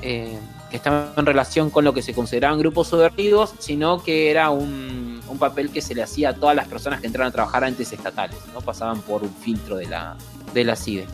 [0.01, 0.37] eh,
[0.69, 5.21] que estaba en relación con lo que se consideraban grupos subvertidos, sino que era un,
[5.29, 7.67] un papel que se le hacía a todas las personas que entraron a trabajar a
[7.67, 8.61] entes estatales, ¿no?
[8.61, 10.17] pasaban por un filtro de la,
[10.55, 11.05] de la CIDE.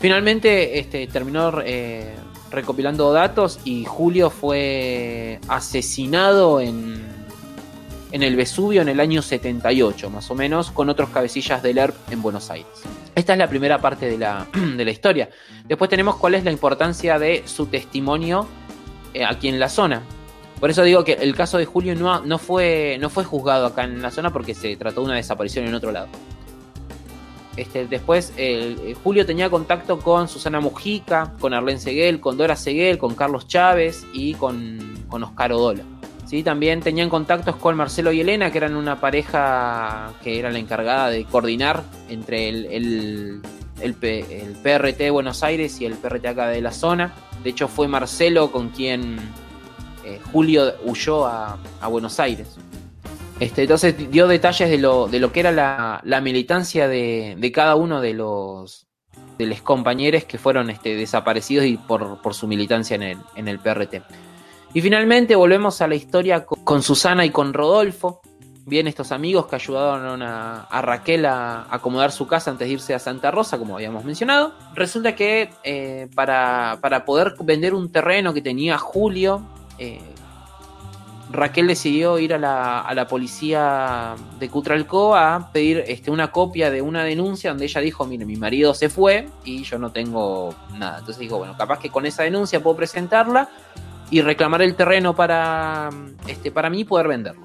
[0.00, 2.14] Finalmente este, terminó eh,
[2.50, 7.04] recopilando datos y Julio fue asesinado en,
[8.10, 12.12] en el Vesubio en el año 78, más o menos, con otros cabecillas del ERP
[12.12, 12.66] en Buenos Aires.
[13.14, 15.28] Esta es la primera parte de la, de la historia.
[15.66, 18.46] Después tenemos cuál es la importancia de su testimonio
[19.12, 20.02] eh, aquí en la zona.
[20.58, 23.84] Por eso digo que el caso de Julio no, no, fue, no fue juzgado acá
[23.84, 26.08] en la zona porque se trató de una desaparición en otro lado.
[27.60, 32.96] Este, después, eh, Julio tenía contacto con Susana Mujica, con Arlene Seguel, con Dora Seguel,
[32.96, 35.82] con Carlos Chávez y con, con Oscar Odola.
[36.24, 36.42] ¿Sí?
[36.42, 41.10] También tenían contactos con Marcelo y Elena, que eran una pareja que era la encargada
[41.10, 43.42] de coordinar entre el, el,
[43.82, 47.12] el PRT de Buenos Aires y el PRT acá de la zona.
[47.44, 49.18] De hecho, fue Marcelo con quien
[50.06, 52.56] eh, Julio huyó a, a Buenos Aires.
[53.40, 55.50] Este, entonces dio detalles de lo, de lo que era
[56.04, 58.86] la, militancia de, de cada uno de los
[59.38, 63.48] de los compañeros que fueron este, desaparecidos y por, por su militancia en el, en
[63.48, 64.02] el PRT.
[64.74, 68.20] Y finalmente volvemos a la historia con, Susana y con Rodolfo.
[68.66, 72.94] Bien, estos amigos que ayudaron a, Raquel a, a acomodar su casa antes de irse
[72.94, 74.52] a Santa Rosa, como habíamos mencionado.
[74.74, 79.42] Resulta que eh, para, para poder vender un terreno que tenía Julio,
[79.78, 80.00] eh,
[81.32, 86.70] Raquel decidió ir a la, a la policía de Cutralcó a pedir este, una copia
[86.70, 90.54] de una denuncia donde ella dijo, mire, mi marido se fue y yo no tengo
[90.76, 90.98] nada.
[90.98, 93.48] Entonces dijo, bueno, capaz que con esa denuncia puedo presentarla
[94.10, 95.90] y reclamar el terreno para,
[96.26, 97.42] este, para mí y poder venderlo.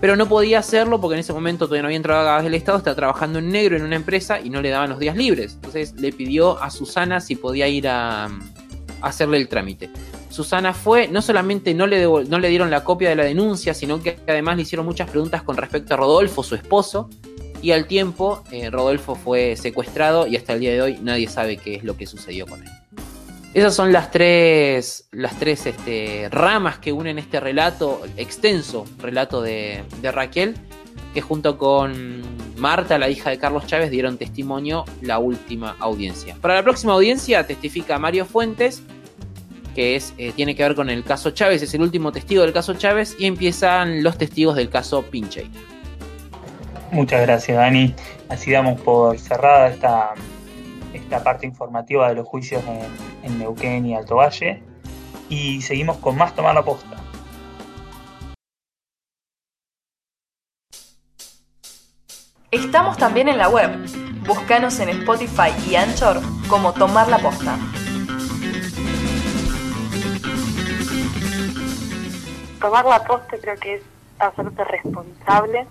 [0.00, 2.78] Pero no podía hacerlo porque en ese momento todavía no había entrado a del Estado,
[2.78, 5.54] estaba trabajando en negro en una empresa y no le daban los días libres.
[5.54, 8.28] Entonces le pidió a Susana si podía ir a
[9.02, 9.90] hacerle el trámite.
[10.38, 14.00] Susana fue, no solamente no le, no le dieron la copia de la denuncia, sino
[14.00, 17.10] que además le hicieron muchas preguntas con respecto a Rodolfo, su esposo,
[17.60, 21.56] y al tiempo eh, Rodolfo fue secuestrado y hasta el día de hoy nadie sabe
[21.56, 22.68] qué es lo que sucedió con él.
[23.52, 29.82] Esas son las tres, las tres este, ramas que unen este relato, extenso relato de,
[30.00, 30.54] de Raquel,
[31.14, 32.22] que junto con
[32.56, 36.36] Marta, la hija de Carlos Chávez, dieron testimonio la última audiencia.
[36.40, 38.84] Para la próxima audiencia testifica Mario Fuentes,
[39.74, 42.52] que es, eh, tiene que ver con el caso Chávez, es el último testigo del
[42.52, 45.50] caso Chávez, y empiezan los testigos del caso Pincheira.
[46.90, 47.94] Muchas gracias, Dani.
[48.28, 50.14] Así damos por cerrada esta,
[50.92, 54.62] esta parte informativa de los juicios en, en Neuquén y Alto Valle.
[55.28, 56.96] Y seguimos con más Tomar la Posta.
[62.50, 63.70] Estamos también en la web.
[64.26, 67.58] Búscanos en Spotify y Anchor como Tomar la Posta.
[72.60, 73.82] Tomar la posta creo que es
[74.18, 75.66] hacerte responsable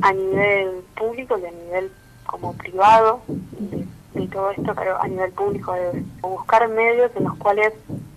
[0.00, 1.92] a nivel público y a nivel
[2.26, 3.86] como privado de,
[4.28, 7.74] todo esto, pero a nivel público de buscar medios en los cuales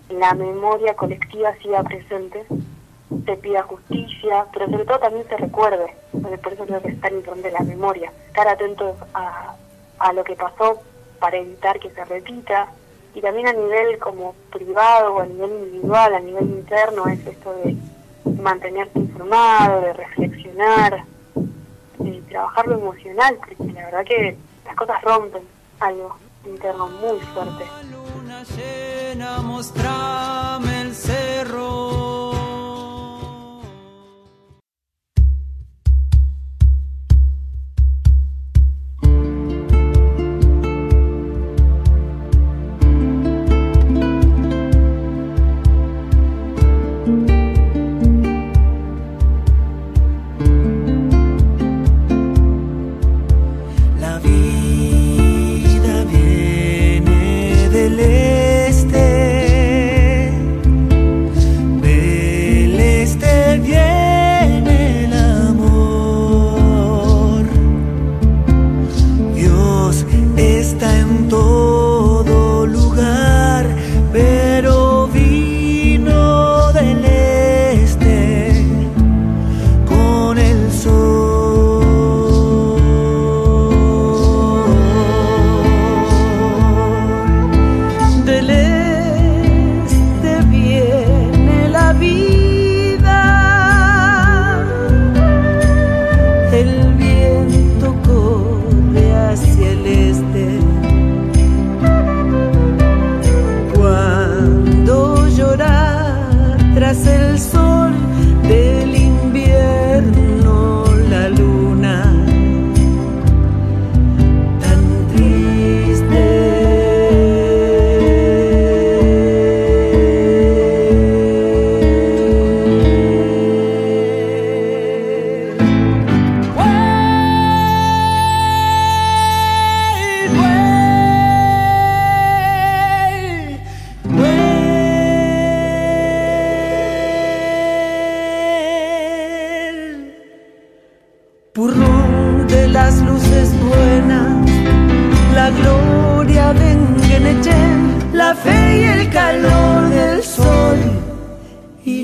[0.10, 2.46] la memoria colectiva siga presente,
[3.26, 5.94] se pida justicia, pero sobre todo también se recuerde,
[6.42, 9.56] por eso creo que es tan importante la memoria, estar atentos a,
[10.00, 10.80] a lo que pasó
[11.20, 12.70] para evitar que se repita,
[13.14, 17.54] y también a nivel como privado o a nivel individual, a nivel interno, es esto
[17.64, 17.76] de
[18.26, 21.04] mantenerte informado, de reflexionar,
[22.00, 25.44] de trabajar lo emocional, porque la verdad que las cosas rompen
[25.80, 27.66] algo interno muy fuerte.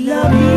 [0.02, 0.51] love you.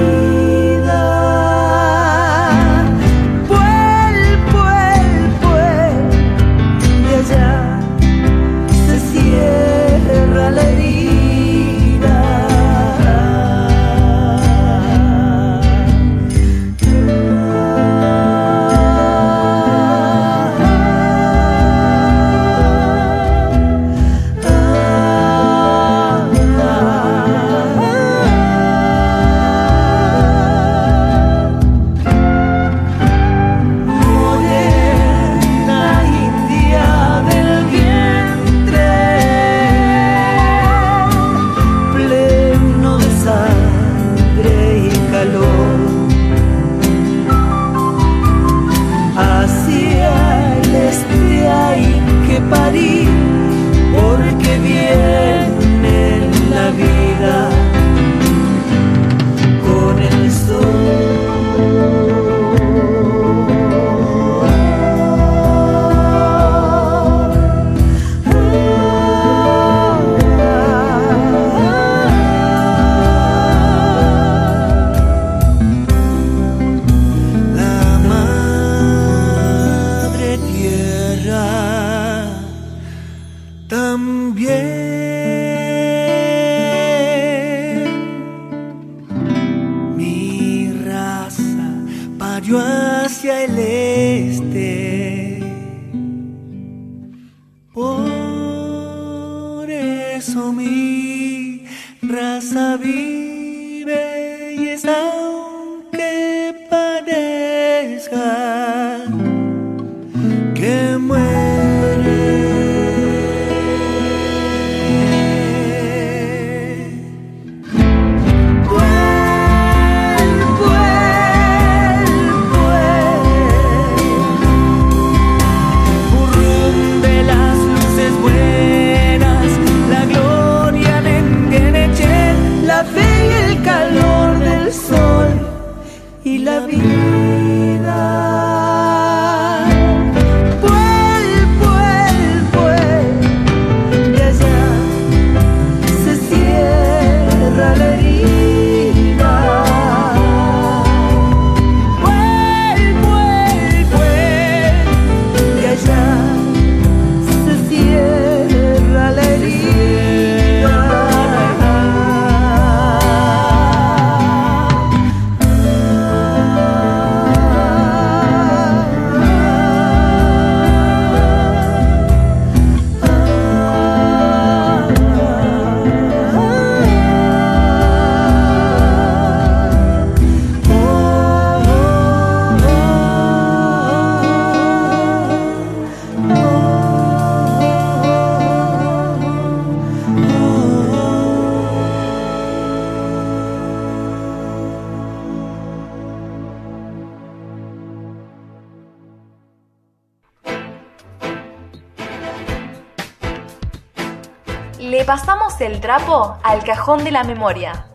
[206.65, 207.85] Cajón de la memoria.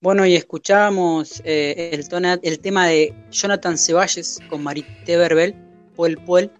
[0.00, 1.90] Bueno, y escuchábamos eh,
[2.42, 5.54] el, tema de Jonathan Ceballos con Marité Verbel,
[5.96, 6.50] Puel Puel,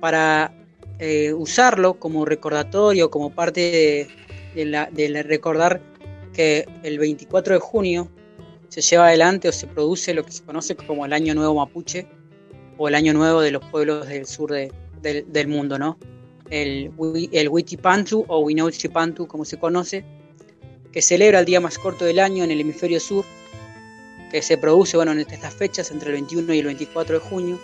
[0.00, 0.54] para
[0.98, 4.08] eh, usarlo como recordatorio, como parte de,
[4.54, 5.82] de la, de la- recordar
[6.32, 8.08] que el 24 de junio
[8.68, 12.06] se lleva adelante o se produce lo que se conoce como el Año Nuevo Mapuche
[12.78, 15.98] o el Año Nuevo de los pueblos del sur de- del, mundo, ¿no?
[16.50, 16.92] El,
[17.32, 20.04] el Huitipantu o Huinauchipantu, como se conoce,
[20.92, 23.24] que celebra el día más corto del año en el hemisferio sur,
[24.30, 27.58] que se produce bueno, en estas fechas, entre el 21 y el 24 de junio,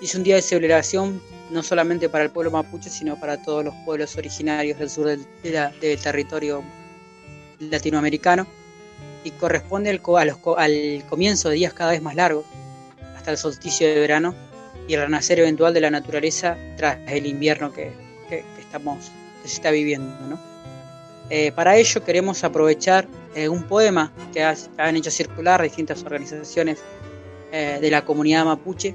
[0.00, 1.20] y es un día de celebración
[1.50, 5.98] no solamente para el pueblo mapuche, sino para todos los pueblos originarios del sur del,
[6.00, 6.64] territorio
[7.60, 8.46] latinoamericano,
[9.24, 12.44] y corresponde al comienzo de días cada vez más largos,
[13.16, 14.34] hasta el solsticio de verano
[14.88, 17.92] y el renacer eventual de la naturaleza tras el invierno que,
[18.28, 19.10] que- que estamos,
[19.42, 20.38] que se está viviendo, ¿no?
[21.30, 26.82] Eh, para ello queremos aprovechar eh, un poema que ha- han hecho circular distintas organizaciones
[27.50, 28.94] eh, de la comunidad mapuche,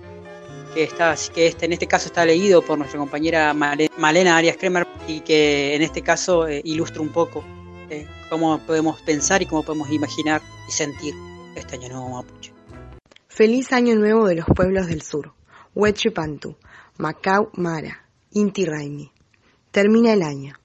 [0.75, 4.57] que, está, que este, en este caso está leído por nuestra compañera Male- Malena Arias
[4.57, 7.43] Kremer y que en este caso eh, ilustra un poco
[7.89, 11.15] eh, cómo podemos pensar y cómo podemos imaginar y sentir
[11.55, 12.53] este año nuevo mapuche.
[13.27, 15.31] Feliz Año Nuevo de los Pueblos del Sur.
[15.79, 16.57] Huechipantu,
[16.97, 19.13] Macau Mara, Inti Raimi.
[19.71, 20.55] Termina el año.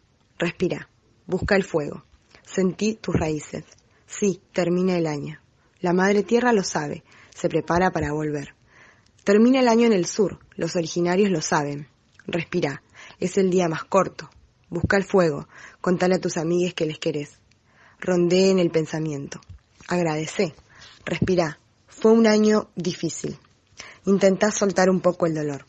[0.40, 0.88] Respira.
[1.24, 2.04] Busca el fuego.
[2.42, 3.64] Sentí tus raíces.
[4.08, 5.38] Sí, termina el año.
[5.78, 7.04] La Madre Tierra lo sabe.
[7.32, 8.56] Se prepara para volver.
[9.22, 10.40] Termina el año en el sur.
[10.56, 11.86] Los originarios lo saben.
[12.26, 12.82] Respira.
[13.20, 14.28] Es el día más corto.
[14.68, 15.46] Busca el fuego.
[15.80, 17.38] Contale a tus amigues que les querés.
[18.00, 19.40] Rondee en el pensamiento.
[19.86, 20.56] Agradecé.
[21.04, 21.60] Respira.
[21.86, 23.38] Fue un año difícil.
[24.06, 25.64] Intentá soltar un poco el dolor.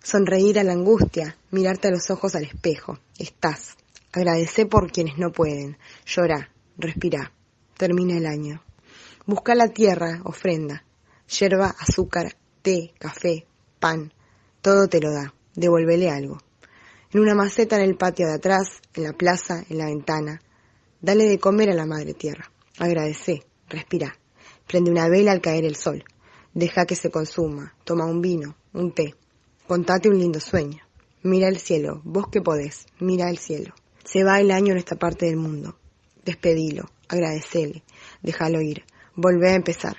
[0.00, 2.98] Sonreír a la angustia, mirarte a los ojos al espejo.
[3.18, 3.76] Estás.
[4.12, 5.76] Agradecé por quienes no pueden.
[6.06, 6.50] Llorá.
[6.76, 7.32] Respirá.
[7.76, 8.62] Termina el año.
[9.26, 10.84] Busca la tierra, ofrenda.
[11.28, 13.46] Yerba, azúcar, té, café,
[13.80, 14.12] pan.
[14.62, 15.34] Todo te lo da.
[15.54, 16.38] Devuélvele algo.
[17.12, 20.40] En una maceta en el patio de atrás, en la plaza, en la ventana.
[21.00, 22.50] Dale de comer a la madre tierra.
[22.78, 23.42] Agradecé.
[23.68, 24.16] Respirá.
[24.66, 26.04] Prende una vela al caer el sol.
[26.54, 27.74] Deja que se consuma.
[27.84, 29.14] Toma un vino, un té.
[29.66, 30.82] Contate un lindo sueño.
[31.22, 33.74] Mira el cielo, vos que podés, mira el cielo.
[34.04, 35.76] Se va el año en esta parte del mundo.
[36.24, 37.82] Despedilo, agradecele,
[38.22, 38.84] déjalo ir,
[39.16, 39.96] volvé a empezar.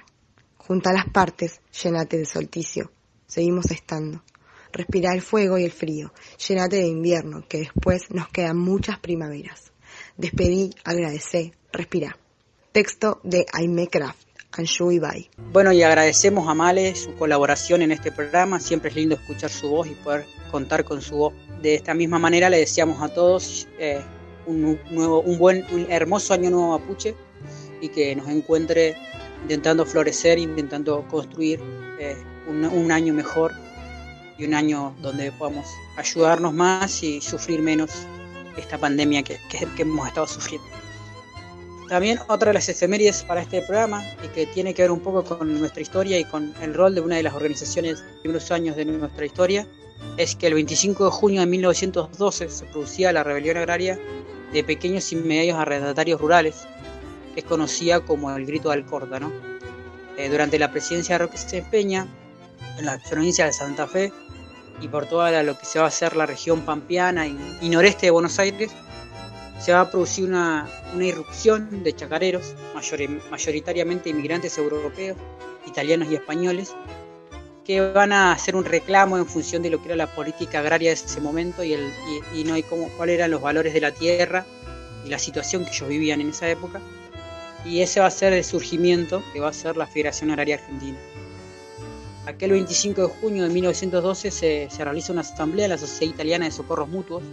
[0.57, 2.91] Junta las partes, llenate de solsticio.
[3.27, 4.23] Seguimos estando.
[4.71, 6.13] Respira el fuego y el frío,
[6.47, 9.71] llenate de invierno, que después nos quedan muchas primaveras.
[10.15, 12.17] Despedí, agradecé, respira.
[12.71, 13.45] Texto de
[14.57, 15.29] Ibai.
[15.53, 18.59] Bueno, y agradecemos a Male su colaboración en este programa.
[18.59, 21.33] Siempre es lindo escuchar su voz y poder contar con su voz.
[21.61, 24.01] De esta misma manera le deseamos a todos eh,
[24.45, 27.15] un nuevo, un buen, un hermoso año nuevo mapuche
[27.81, 28.97] y que nos encuentre
[29.43, 31.59] intentando florecer, intentando construir
[31.99, 33.53] eh, un, año mejor
[34.37, 37.91] y un año donde podamos ayudarnos más y sufrir menos
[38.57, 40.67] esta pandemia que, que hemos estado sufriendo.
[41.89, 45.23] También otra de las efemérides para este programa y que tiene que ver un poco
[45.23, 48.75] con nuestra historia y con el rol de una de las organizaciones de los años
[48.75, 49.65] de nuestra historia
[50.15, 53.99] es que el 25 de junio de 1912 se producía la rebelión agraria
[54.53, 56.67] de pequeños y medios arrendatarios rurales,
[57.33, 59.19] que es conocida como el Grito de Alcorta.
[60.17, 62.07] Eh, durante la presidencia de Roque Peña,
[62.77, 64.13] en la provincia de Santa Fe
[64.79, 68.11] y por toda lo que se va a hacer la región pampeana y noreste de
[68.11, 68.71] Buenos Aires,
[69.59, 75.17] se va a producir una, una irrupción de chacareros, mayor, mayoritariamente inmigrantes europeos,
[75.67, 76.73] italianos y españoles,
[77.65, 80.89] que van a hacer un reclamo en función de lo que era la política agraria
[80.89, 83.91] de ese momento y, y, y no hay cómo, cuáles eran los valores de la
[83.91, 84.45] tierra
[85.05, 86.81] y la situación que ellos vivían en esa época.
[87.65, 90.97] Y ese va a ser el surgimiento que va a ser la Federación Agraria Argentina.
[92.25, 96.45] Aquel 25 de junio de 1912 se, se realiza una asamblea en la Sociedad Italiana
[96.45, 97.23] de Socorros Mutuos,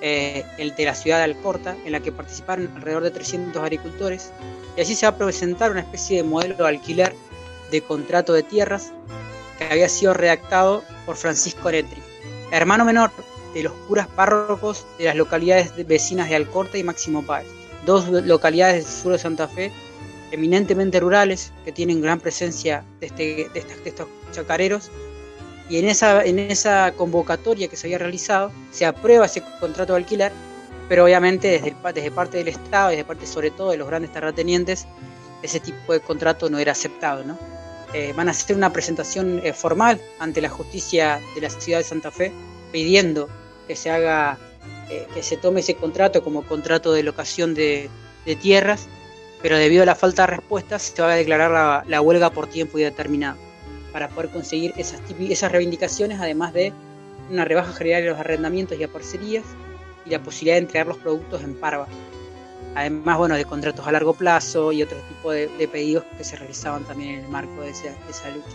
[0.00, 4.30] eh, el de la ciudad de Alcorta, en la que participaron alrededor de 300 agricultores,
[4.76, 7.14] y allí se va a presentar una especie de modelo de alquiler
[7.70, 8.92] de contrato de tierras
[9.58, 12.02] que había sido redactado por Francisco Netri,
[12.50, 13.10] hermano menor
[13.54, 17.48] de los curas párrocos de las localidades vecinas de Alcorta y Máximo Páez,
[17.86, 19.72] dos localidades del sur de Santa Fe,
[20.30, 23.50] eminentemente rurales, que tienen gran presencia de, este,
[23.88, 24.90] estos chacareros,
[25.68, 29.98] y en esa, en esa convocatoria que se había realizado se aprueba ese contrato de
[29.98, 30.32] alquiler,
[30.88, 34.86] pero obviamente desde, desde parte del Estado, desde parte sobre todo de los grandes terratenientes,
[35.42, 37.38] ese tipo de contrato no era aceptado, ¿no?
[37.92, 41.84] eh, van a hacer una presentación eh, formal ante la justicia de la ciudad de
[41.84, 42.32] Santa Fe
[42.72, 43.28] pidiendo
[43.66, 44.38] que se haga,
[44.90, 47.88] eh, que se tome ese contrato como contrato de locación de,
[48.42, 48.88] tierras,
[49.40, 52.48] pero debido a la falta de respuestas se va a declarar la, la huelga por
[52.48, 53.38] tiempo indeterminado
[53.92, 56.72] para poder conseguir esas, esas reivindicaciones, además de
[57.30, 59.44] una rebaja general de los arrendamientos y a parcerías
[60.04, 61.86] y la posibilidad de entregar los productos en parva.
[62.74, 66.84] Además, bueno, de contratos a largo plazo y otro tipo de, pedidos que se realizaban
[66.84, 68.48] también en el marco de esa, lucha.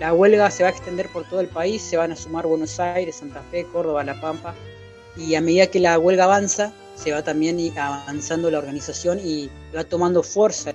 [0.00, 2.80] La huelga se va a extender por todo el país, se van a sumar Buenos
[2.80, 4.54] Aires, Santa Fe, Córdoba, La Pampa,
[5.16, 9.84] y a medida que la huelga avanza, se va también avanzando la organización y va
[9.84, 10.72] tomando fuerza.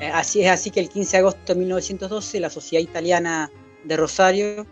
[0.00, 3.50] Eh, Así es así que el 15 de agosto de 1912 la Sociedad Italiana
[3.84, 4.66] de Rosario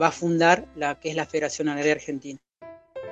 [0.00, 2.40] va a fundar la que es la Federación Agraria Argentina.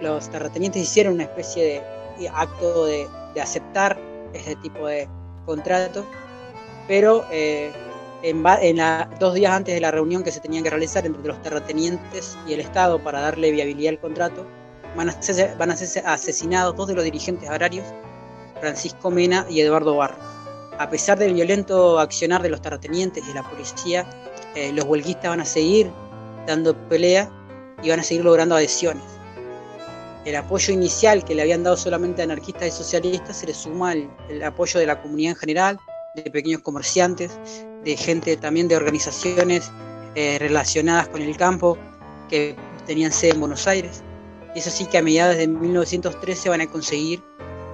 [0.00, 1.82] Los terratenientes hicieron una especie
[2.18, 3.06] de, acto de,
[3.40, 3.98] aceptar
[4.32, 5.08] este tipo de
[5.46, 6.04] contrato,
[6.88, 7.70] pero eh,
[8.22, 8.42] en,
[9.20, 12.54] dos días antes de la reunión que se tenía que realizar entre los terratenientes y
[12.54, 14.46] el Estado para darle viabilidad al contrato,
[14.96, 17.86] van a ser, van a asesinados dos de los dirigentes agrarios,
[18.60, 20.41] Francisco Mena y Eduardo Barros.
[20.78, 24.06] A pesar del violento accionar de los terratenientes y de la policía,
[24.54, 25.90] eh, los huelguistas van a seguir
[26.46, 27.30] dando pelea
[27.82, 29.04] y van a seguir logrando adhesiones.
[30.24, 33.92] El apoyo inicial que le habían dado solamente a anarquistas y socialistas se le suma
[33.92, 35.78] el, apoyo de la comunidad en general,
[36.14, 37.38] de pequeños comerciantes,
[37.84, 39.70] de gente también de organizaciones
[40.14, 41.76] eh, relacionadas con el campo
[42.28, 42.54] que
[42.86, 44.02] tenían sede en Buenos Aires.
[44.54, 47.22] Y eso sí que a mediados de 1913 van a conseguir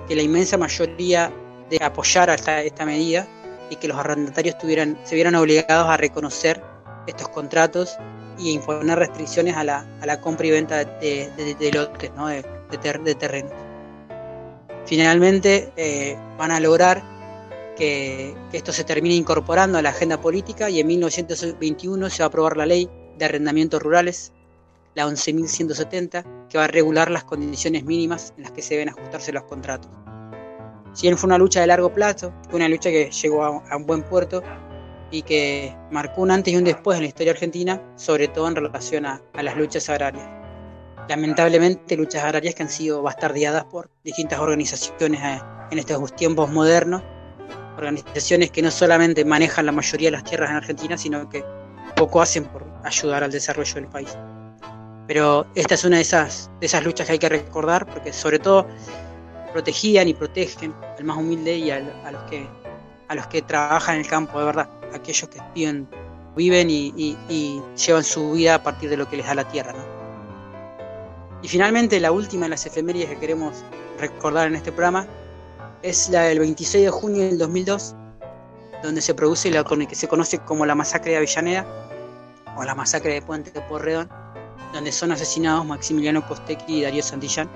[0.07, 1.31] que la inmensa mayoría
[1.71, 3.27] de apoyar esta, esta medida
[3.71, 6.63] y que los arrendatarios tuvieran, se vieran obligados a reconocer
[7.07, 7.97] estos contratos
[8.39, 12.29] y imponer restricciones a la, a la compra y venta de, de- de lotes, ¿no?
[12.29, 12.43] de
[12.81, 13.53] ter- de terrenos.
[14.87, 17.03] Finalmente eh, van a lograr
[17.77, 22.25] que, que esto se termine incorporando a la agenda política y en 1921 se va
[22.25, 22.89] a aprobar la ley
[23.19, 24.33] de arrendamientos rurales,
[24.95, 29.33] la 11.170, que va a regular las condiciones mínimas en las que se deben ajustarse
[29.33, 29.91] los contratos.
[30.93, 33.77] Si bien fue una lucha de largo plazo, fue una lucha que llegó a, a
[33.77, 34.43] un buen puerto
[35.11, 38.57] y que marcó un antes y un después en la historia argentina, sobre todo en
[38.57, 40.29] relación a, a las luchas agrarias.
[41.09, 47.03] Lamentablemente, luchas agrarias que han sido bastardeadas por distintas organizaciones eh, en estos tiempos modernos,
[47.77, 51.45] organizaciones que no solamente manejan la mayoría de las tierras en Argentina, sino que
[51.97, 54.15] poco hacen por ayudar al desarrollo del país.
[55.07, 58.39] Pero esta es una de esas, de esas luchas que hay que recordar, porque sobre
[58.39, 58.67] todo
[59.53, 62.47] protegían y protegen al más humilde y a, los que,
[63.09, 65.89] a los que trabajan en el campo de verdad, aquellos que viven,
[66.37, 66.93] viven y,
[67.29, 69.73] y- llevan su vida a partir de lo que les da la tierra.
[69.73, 71.39] ¿no?
[71.43, 73.65] Y finalmente, la última de las efemérides que queremos
[73.99, 75.07] recordar en este programa
[75.83, 77.95] es la del 26 de junio del 2002,
[78.83, 81.67] donde se produce lo que se conoce como la masacre de Avellaneda
[82.57, 84.09] o la masacre de Puente de Porredón,
[84.73, 87.49] donde son asesinados Maximiliano Costecchi y Darío Santillán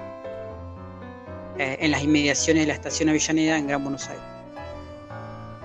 [1.58, 4.24] eh, en las inmediaciones de la estación Avellaneda en Gran Buenos Aires.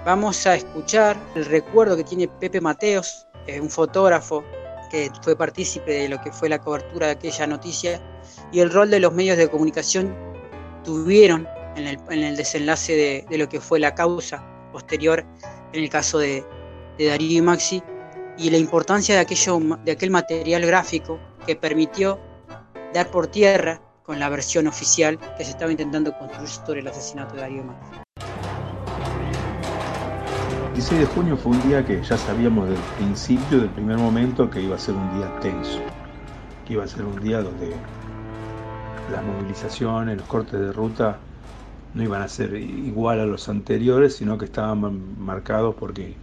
[0.05, 4.43] Vamos a escuchar el recuerdo que tiene Pepe Mateos, eh, un fotógrafo
[4.89, 8.01] que fue partícipe de lo que fue la cobertura de aquella noticia
[8.51, 10.15] y el rol de los medios de comunicación
[10.83, 15.25] tuvieron en el, en el desenlace de, lo que fue la causa posterior
[15.73, 16.43] en el caso de,
[16.97, 17.83] de Darío y Maxi
[18.38, 22.19] y la importancia de aquel material gráfico que permitió
[22.93, 27.35] dar por tierra con la versión oficial que se estaba intentando construir sobre el asesinato
[27.35, 27.91] de Darío Maxi.
[30.69, 34.49] El 16 de junio fue un día que ya sabíamos del principio, del primer momento,
[34.49, 35.81] que iba a ser un día tenso,
[36.65, 37.73] que iba a ser un día donde
[39.11, 41.17] las movilizaciones, los cortes de ruta
[41.93, 46.15] no iban a ser igual a los anteriores, sino que estaban marcados porque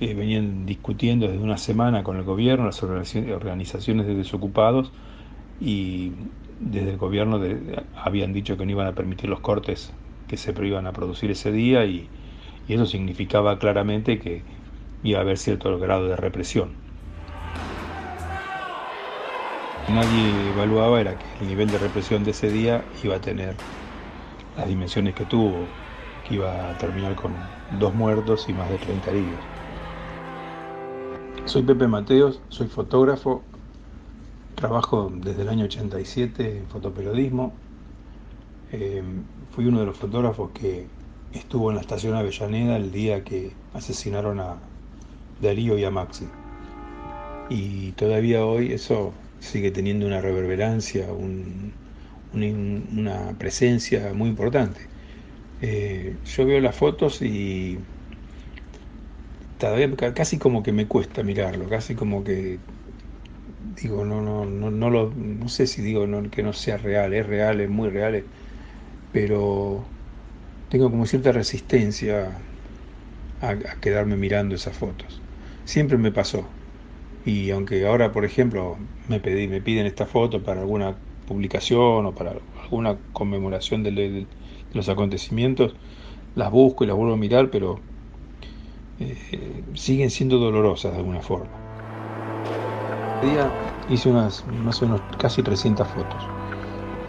[0.00, 4.92] eh, venían discutiendo desde una semana con el gobierno, las organizaciones de desocupados,
[5.60, 6.12] y
[6.58, 9.94] desde el gobierno de- habían dicho que no iban a permitir los cortes
[10.26, 12.10] que se iban a producir ese día y,
[12.66, 14.44] y eso significaba claramente que
[15.02, 16.78] iba a haber cierto grado de represión.
[19.86, 23.64] Nadie evaluaba era que el nivel de represión de ese día iba a tener
[24.54, 25.76] las dimensiones que tuvo,
[26.22, 29.50] que iba a terminar con dos muertos y más de 30 heridos.
[31.44, 33.48] Soy Pepe Mateos, soy fotógrafo,
[34.56, 37.54] trabajo desde el año 87 en fotoperiodismo.
[38.70, 39.02] Eh,
[39.50, 40.88] fui uno de los fotógrafos que
[41.32, 44.60] estuvo en la estación Avellaneda el día que asesinaron a
[45.40, 46.30] Darío y a Maxi.
[47.48, 51.72] Y todavía hoy eso sigue teniendo una reverberancia, un-
[52.32, 54.80] un- una presencia muy importante.
[55.60, 57.78] Eh, yo veo las fotos y
[59.58, 62.60] todavía casi como que me cuesta mirarlo, casi como que
[63.80, 67.26] digo, no, no, no, no, lo, no sé si digo que no sea real, es
[67.26, 68.24] real, es muy real,
[69.12, 69.84] pero
[70.70, 72.38] tengo como cierta resistencia
[73.40, 75.20] a, quedarme mirando esas fotos.
[75.64, 76.44] Siempre me pasó.
[77.24, 78.76] Y aunque ahora, por ejemplo,
[79.08, 80.96] me, pedí, me piden esta foto para alguna
[81.26, 84.26] publicación o para alguna conmemoración de, de
[84.72, 85.74] los acontecimientos,
[86.34, 87.80] las busco y las vuelvo a mirar, pero
[89.00, 91.65] eh, siguen siendo dolorosas de alguna forma.
[93.20, 93.50] Día
[93.88, 96.22] hice unas más o menos casi 300 fotos.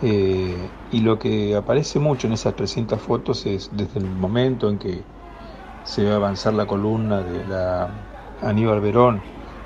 [0.02, 4.78] Eh, y lo que aparece mucho en esas 300 fotos es desde el momento en
[4.78, 5.02] que
[5.84, 7.90] se a avanzar la columna de la
[8.42, 9.22] Aníbal Verón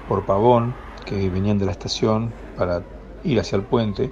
[0.07, 0.73] por Pavón,
[1.05, 2.83] que venían de la estación para
[3.23, 4.11] ir hacia el puente,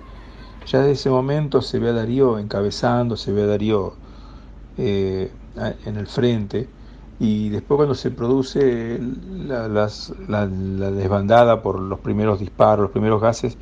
[0.66, 3.94] ya desde ese momento se ve a Darío encabezando, se ve a Darío
[4.78, 5.32] eh,
[5.86, 6.68] en el frente,
[7.20, 8.98] y después cuando se produce
[9.46, 13.58] la, desbandada por los primeros disparos, los primeros gases,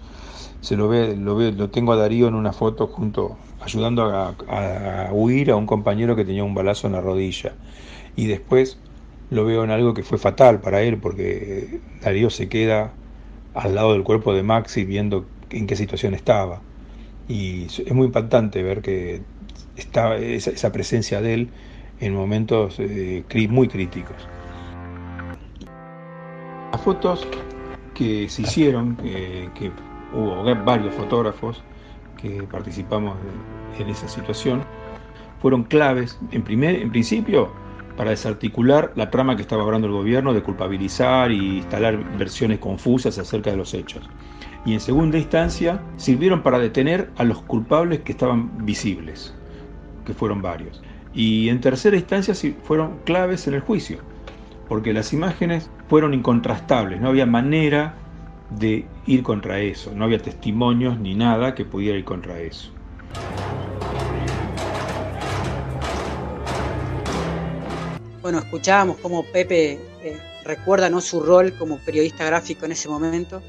[0.62, 5.10] se lo ve, lo ve, lo tengo a Darío en una foto junto, ayudando a,
[5.12, 7.56] huir a un compañero que tenía un balazo en la rodilla.
[8.16, 8.78] Y después
[9.32, 12.94] lo veo en algo que fue fatal para él, porque Darío se queda
[13.56, 16.62] al lado del cuerpo de Maxi viendo en qué situación estaba.
[17.28, 19.24] Y es muy impactante ver que
[19.76, 21.50] estaba esa, esa presencia de él
[22.00, 24.16] en momentos eh, muy críticos.
[26.72, 27.28] Las fotos
[27.94, 29.72] que se hicieron, que
[30.14, 31.64] hubo varios fotógrafos
[32.18, 33.18] que participamos
[33.80, 34.62] en esa situación,
[35.42, 37.52] fueron claves, en, primer, en principio,
[37.96, 43.18] para desarticular la trama que estaba hablando el gobierno de culpabilizar y instalar versiones confusas
[43.18, 44.08] acerca de los hechos.
[44.66, 49.34] Y en segunda instancia, sirvieron para detener a los culpables que estaban visibles,
[50.06, 50.82] que fueron varios.
[51.18, 53.98] Y en tercera instancia fueron claves en el juicio,
[54.70, 57.96] porque las imágenes fueron incontrastables, no había manera
[58.52, 62.70] de ir contra eso, no había testimonios ni nada que pudiera ir contra eso.
[68.22, 71.02] Bueno, escuchábamos cómo Pepe eh, recuerda ¿no?
[71.02, 73.42] su rol como periodista gráfico en ese momento,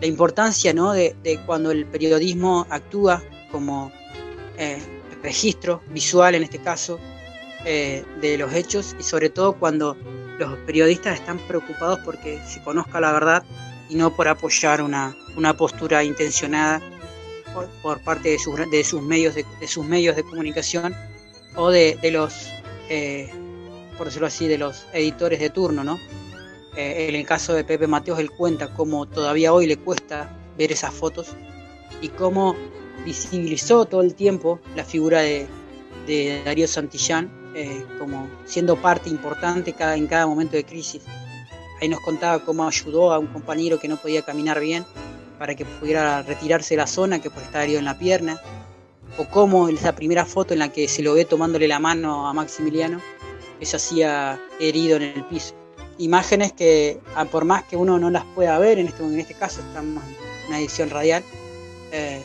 [0.00, 0.94] la importancia ¿no?
[0.94, 3.92] de, cuando el periodismo actúa como
[4.56, 4.78] eh,
[5.24, 7.00] registro visual, en este caso,
[7.64, 9.96] eh, de los hechos y sobre todo cuando
[10.38, 13.42] los periodistas están preocupados porque se conozca la verdad
[13.88, 16.82] y no por apoyar una, una postura intencionada
[17.82, 20.94] por, parte de sus, de sus, medios de, sus medios de comunicación
[21.56, 22.50] o de, los,
[22.90, 23.30] eh,
[23.96, 25.98] por decirlo así, de los editores de turno, ¿no?
[26.76, 30.72] Eh, en el caso de Pepe Mateos, él cuenta cómo todavía hoy le cuesta ver
[30.72, 31.36] esas fotos
[32.02, 32.56] y cómo
[33.04, 35.46] visibilizó todo el tiempo la figura de,
[36.44, 41.02] Darío Santillán eh, como siendo parte importante cada, en cada momento de crisis.
[41.80, 44.84] Ahí nos contaba cómo ayudó a un compañero que no podía caminar bien
[45.38, 48.40] para que pudiera retirarse de la zona, que por estar herido en la pierna,
[49.18, 52.32] o cómo esa primera foto en la que se lo ve tomándole la mano a
[52.32, 53.00] Maximiliano,
[53.60, 55.54] se hacía herido en el piso.
[55.98, 57.00] Imágenes que,
[57.30, 60.48] por más que uno no las pueda ver, en este, en este caso estamos en
[60.48, 61.22] una edición radial,
[61.92, 62.22] eh,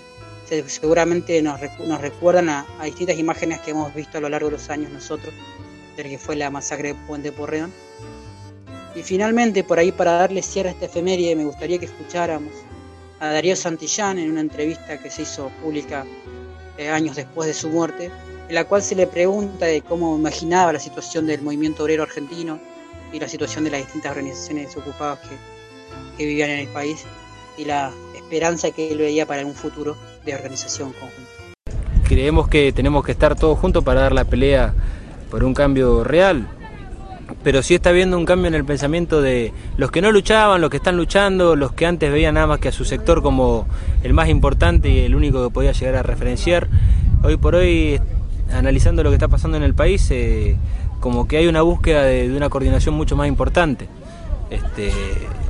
[0.68, 1.60] seguramente nos,
[2.02, 5.34] recuerdan a, distintas imágenes que hemos visto a lo largo de los años nosotros,
[5.96, 7.72] de que fue la masacre de Puente Porreón.
[8.96, 12.54] Y finalmente, por ahí para darle cierre a esta efeméride, me gustaría que escucháramos
[13.20, 16.06] a Darío Santillán en una entrevista que se hizo pública
[16.78, 18.10] eh, años después de su muerte,
[18.48, 22.60] en la cual se le pregunta de cómo imaginaba la situación del movimiento obrero argentino
[23.14, 25.36] y la situación de las distintas organizaciones ocupadas que,
[26.18, 27.04] que vivían en el país
[27.58, 31.40] y la esperanza que él veía para un futuro de organización conjunta.
[32.08, 34.74] Creemos que tenemos que estar todos juntos para dar la pelea
[35.30, 36.48] por un cambio real,
[37.44, 40.70] pero sí está habiendo un cambio en el pensamiento de los que no luchaban, los
[40.70, 43.68] que están luchando, los que antes veían nada más que a su sector como
[44.04, 46.68] el más importante y el único que podía llegar a referenciar.
[47.24, 48.00] Hoy por hoy,
[48.52, 50.58] analizando lo que está pasando en el país, eh,
[51.00, 53.88] como que hay una búsqueda de, una coordinación mucho más importante.
[54.50, 54.92] Este,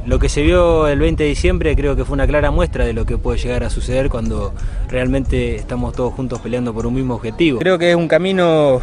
[0.10, 2.94] lo que se vio el 20 de diciembre creo que fue una clara muestra de
[2.94, 4.56] lo que puede llegar a suceder cuando
[4.90, 7.60] realmente estamos todos juntos peleando por un mismo objetivo.
[7.60, 8.82] Creo que es un camino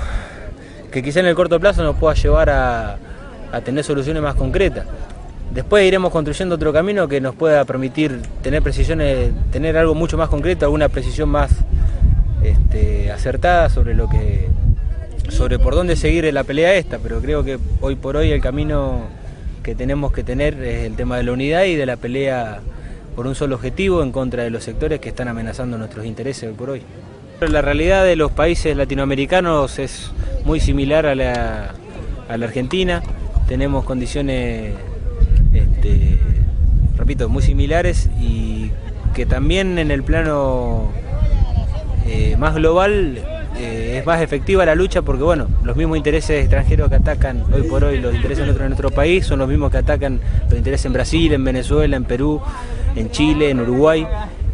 [0.93, 2.99] que quizá en el corto plazo nos pueda llevar a,
[3.65, 4.87] tener soluciones más concretas.
[5.53, 10.29] Después iremos construyendo otro camino que nos pueda permitir tener precisiones, tener algo mucho más
[10.29, 11.51] concreto, alguna precisión más
[12.45, 14.47] este, acertada sobre lo que,
[15.29, 16.99] sobre por dónde seguir la pelea esta.
[16.99, 19.07] Pero creo que hoy por hoy el camino
[19.67, 22.61] que tenemos que tener es el tema de la unidad y de la pelea
[23.17, 26.55] por un solo objetivo en contra de los sectores que están amenazando nuestros intereses hoy
[26.55, 26.83] por hoy.
[27.41, 30.13] La realidad de los países latinoamericanos es
[30.45, 31.75] muy similar a la,
[32.29, 33.03] Argentina.
[33.49, 34.73] tenemos condiciones,
[35.53, 36.21] este,
[36.97, 38.71] repito, muy similares y
[39.15, 40.93] que también en el plano
[42.07, 43.19] eh, más global
[43.59, 47.63] eh, es más efectiva la lucha porque bueno, los mismos intereses extranjeros que atacan hoy
[47.63, 50.93] por hoy los intereses en nuestro país son los mismos que atacan los intereses en
[50.93, 52.41] Brasil, en Venezuela, en Perú,
[52.95, 54.07] en Chile, en Uruguay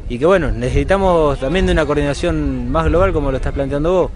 [0.09, 4.11] y que bueno, necesitamos también de una coordinación más global como lo estás planteando vos.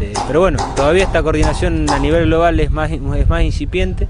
[0.00, 4.06] Este, pero bueno, todavía esta coordinación a nivel global es más, es más incipiente,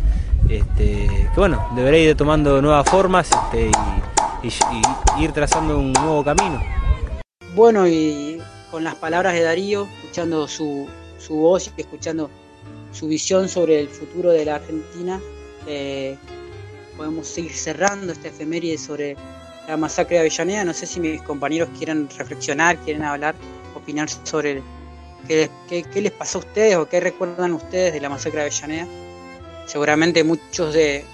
[0.48, 3.70] este, que bueno, debería ir tomando nuevas formas este,
[4.42, 6.60] y ir trazando un nuevo camino.
[7.54, 8.38] Bueno, y
[8.70, 10.86] con las palabras de Darío, escuchando su,
[11.18, 12.30] su voz y escuchando
[12.92, 15.20] su visión sobre el futuro de la Argentina,
[15.66, 16.16] eh,
[16.96, 19.16] podemos seguir cerrando esta efeméride sobre
[19.66, 20.64] la masacre de Avellaneda.
[20.64, 23.34] No sé si mis compañeros quieren reflexionar, quieren hablar,
[23.74, 24.62] opinar sobre el-
[25.26, 28.40] qué, les- qué- qué les pasó a ustedes o qué recuerdan ustedes de la masacre
[28.40, 28.86] de Avellaneda.
[29.66, 31.04] Seguramente muchos de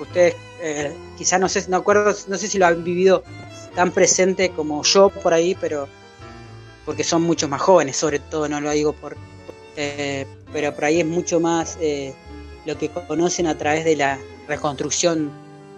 [0.00, 3.22] ustedes, eh, quizás no sé, no acuerdo, no sé si lo han vivido
[3.74, 5.88] tan presente como yo por ahí, pero
[6.84, 9.16] porque son muchos más jóvenes, sobre todo, no lo digo por,
[9.76, 12.14] eh, pero por ahí es mucho más eh,
[12.66, 14.18] lo que conocen a través de la
[14.48, 15.30] reconstrucción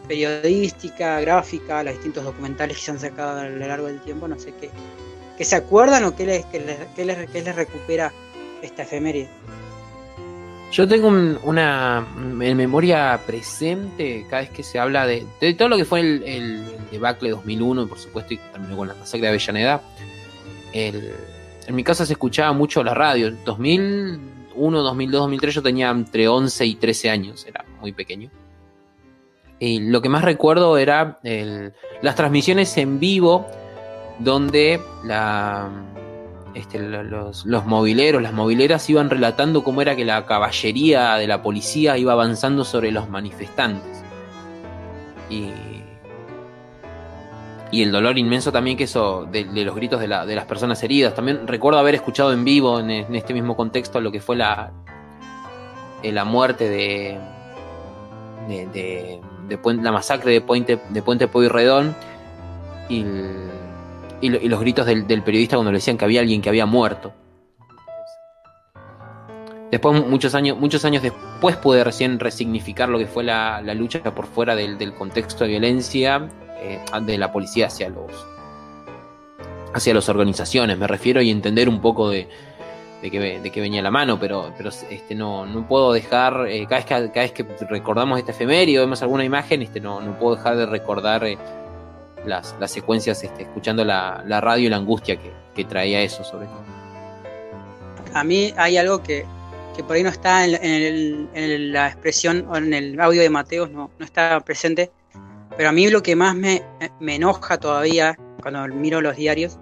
[0.08, 4.38] periodística, gráfica, los distintos documentales que se han sacado a lo largo del tiempo, no
[4.38, 4.70] sé qué,
[5.38, 8.12] qué se acuerdan o qué les, qué les, qué les, qué les recupera
[8.62, 9.28] esta efeméride.
[10.72, 15.68] Yo tengo un- una en memoria presente cada vez que se habla de, de todo
[15.68, 19.28] lo que fue el, el debacle 2001, por supuesto, y terminó con la masacre de
[19.28, 19.82] Avellaneda.
[20.72, 21.12] El-
[21.66, 23.32] en mi casa se escuchaba mucho la radio.
[23.44, 28.30] 2001, 2002, 2003 yo tenía entre 11 y 13 años, era muy pequeño.
[29.58, 33.46] Y lo que más recuerdo era el- las transmisiones en vivo
[34.18, 35.70] donde la,
[36.54, 41.42] este, lo- los, los las mobileras iban relatando cómo era que la caballería de la
[41.42, 44.02] policía iba avanzando sobre los manifestantes.
[45.30, 45.50] Y,
[47.72, 50.82] y el dolor inmenso también que eso, de, los gritos de, la- de las personas
[50.82, 51.14] heridas.
[51.14, 54.72] También recuerdo haber escuchado en vivo, en, este mismo contexto, lo que fue la,
[56.02, 57.18] eh, la muerte de,
[58.46, 59.20] de,
[59.82, 61.96] la masacre de Puente, de Puente Pueyrredón
[62.90, 63.50] y, el-
[64.20, 66.66] y y los gritos del, del periodista cuando le decían que había alguien que había
[66.66, 67.12] muerto.
[69.70, 74.02] Después, muchos años, muchos años después, pude recién resignificar lo que fue la, la lucha
[74.14, 76.28] por fuera del, del contexto de violencia
[76.62, 78.12] eh, de la policía hacia los
[79.74, 82.28] hacia las organizaciones, me refiero, y entender un poco de,
[83.00, 86.66] de, qué, de qué venía la mano, pero, pero este, no, no puedo dejar, eh,
[86.68, 90.00] cada, vez que, cada vez que recordamos este efeméride o vemos alguna imagen, este, no,
[90.00, 91.38] no puedo dejar de recordar eh,
[92.26, 96.22] las, las secuencias este, escuchando la, la radio y la angustia que, que traía eso
[96.22, 96.62] sobre todo.
[98.14, 99.24] A mí hay algo que,
[99.74, 103.70] que por ahí no está en, en la expresión o en el audio de Mateos,
[103.70, 104.90] no, no está presente,
[105.56, 106.62] pero a mí lo que más me,
[107.00, 109.58] me enoja todavía cuando miro los diarios,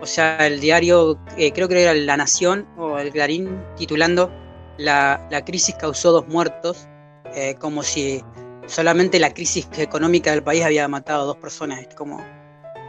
[0.00, 4.30] o sea, el diario, eh, creo que era La Nación o el Clarín, titulando
[4.76, 6.88] La, la crisis causó dos muertos,
[7.34, 8.22] eh, como si
[8.66, 12.24] solamente la crisis económica del país había matado a dos personas, es como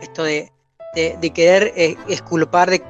[0.02, 0.52] esto de,
[0.94, 2.82] de, querer eh, exculpar, de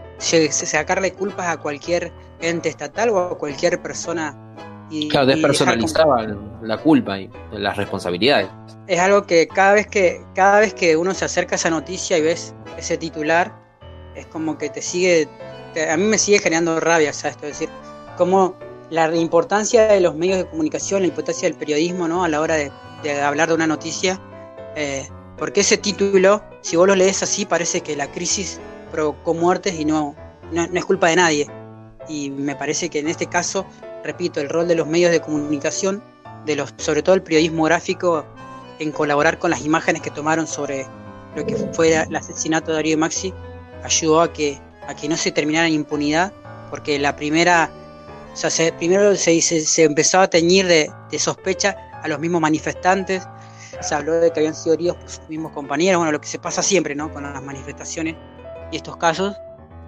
[0.51, 4.35] sacarle culpas a cualquier ente estatal o a cualquier persona.
[4.89, 8.47] Y, Claro, y dejar como- despersonalizaba la culpa y las responsabilidades.
[8.87, 12.17] es algo que cada vez que cada vez que uno se acerca a esa noticia
[12.17, 13.53] y ves ese titular
[14.15, 15.27] es como que te sigue
[15.73, 17.35] te- a mí me sigue generando rabia ¿sabes?
[17.35, 17.69] esto es decir
[18.17, 18.55] como
[18.89, 22.55] la importancia de los medios de comunicación la importancia del periodismo no a la hora
[22.55, 22.71] de,
[23.03, 24.21] de hablar de una noticia
[24.77, 25.05] eh,
[25.37, 28.59] porque ese título si vos lo lees así parece que la crisis
[28.93, 30.15] provocó muertes y no,
[30.53, 31.47] no no es culpa de nadie
[32.07, 33.65] y me parece que en este caso
[34.03, 36.01] repito el rol de los medios de comunicación
[36.45, 38.25] de los sobre todo el periodismo gráfico
[38.79, 40.85] en colaborar con las imágenes que tomaron sobre
[41.35, 43.33] lo que fue el asesinato de Darío Maxi
[43.83, 46.31] ayudó a que a que no se terminara en impunidad
[46.69, 47.69] porque la primera
[48.33, 52.39] o sea se- primero se, se, empezó a teñir de, de sospecha a los mismos
[52.41, 53.27] manifestantes
[53.81, 56.39] se habló de que habían sido heridos por sus mismos compañeros bueno lo que se
[56.39, 58.15] pasa siempre no con las manifestaciones
[58.71, 59.35] y estos casos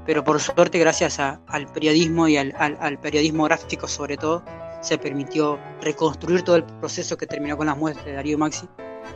[0.10, 4.44] pero por suerte gracias al periodismo y al, al- periodismo gráfico sobre todo
[4.82, 8.68] se permitió reconstruir todo el proceso que terminó con las muertes de Darío Maxi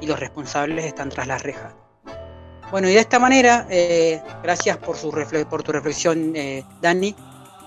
[0.02, 1.74] y los responsables están tras las rejas.
[2.70, 5.10] Bueno, y de esta manera, eh, gracias por, su
[5.50, 7.16] por tu reflexión, eh, Dani,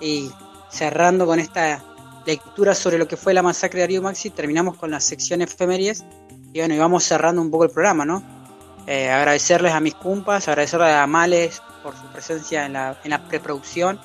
[0.00, 0.30] y
[0.70, 1.82] cerrando con esta
[2.26, 6.04] lectura sobre lo que fue la masacre de Darío Maxi, terminamos con las secciones efemérides
[6.52, 8.22] y bueno, y vamos cerrando un poco el programa, ¿no?
[8.86, 13.28] Eh, agradecerles a mis cumpas, agradecerles a Males por su presencia en la, en la
[13.28, 14.00] preproducción,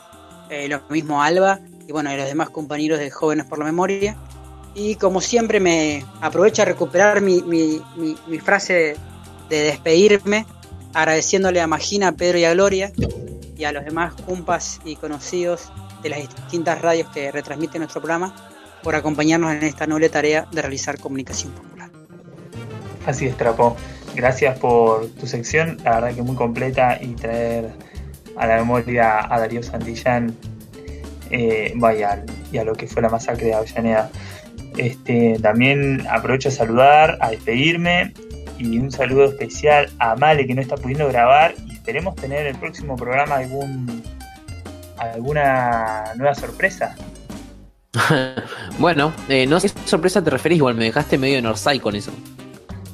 [0.52, 4.16] eh, lo mismo Alba y bueno, y los demás compañeros de Jóvenes por la Memoria.
[4.76, 8.98] Y como siempre me aprovecho a recuperar mi, mi, mi, mi frase
[9.50, 10.46] de despedirme,
[10.94, 12.92] agradeciéndole a Magina, a Pedro y a Gloria
[13.58, 15.72] y a los demás cumpas y conocidos
[16.04, 18.36] de las distintas radios que retransmiten nuestro programa
[18.84, 21.90] por acompañarnos en esta noble tarea de realizar comunicación popular.
[23.08, 23.76] Así es, Trapo.
[24.16, 27.70] Gracias por tu sección, la verdad que muy completa y traer
[28.36, 30.36] a la memoria a Darío Santillán
[31.30, 31.74] eh,
[32.52, 34.10] y a lo que fue la masacre de Avellaneda.
[34.78, 38.14] Este, también aprovecho a saludar, a despedirme
[38.58, 42.56] y un saludo especial a Male que no está pudiendo grabar y esperemos tener el
[42.56, 44.04] próximo programa algún
[44.98, 46.96] alguna nueva sorpresa.
[48.80, 51.96] bueno, eh, no sé qué sorpresa te referís, igual me dejaste medio en Orsay con
[51.96, 52.12] eso.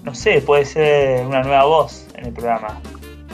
[0.08, 2.80] No sé, puede ser una nueva voz en el programa.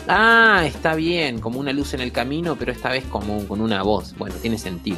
[0.08, 3.84] Ah, está bien, como una luz en el camino, pero esta vez como con una
[3.84, 4.16] voz.
[4.18, 4.98] Bueno, tiene sentido.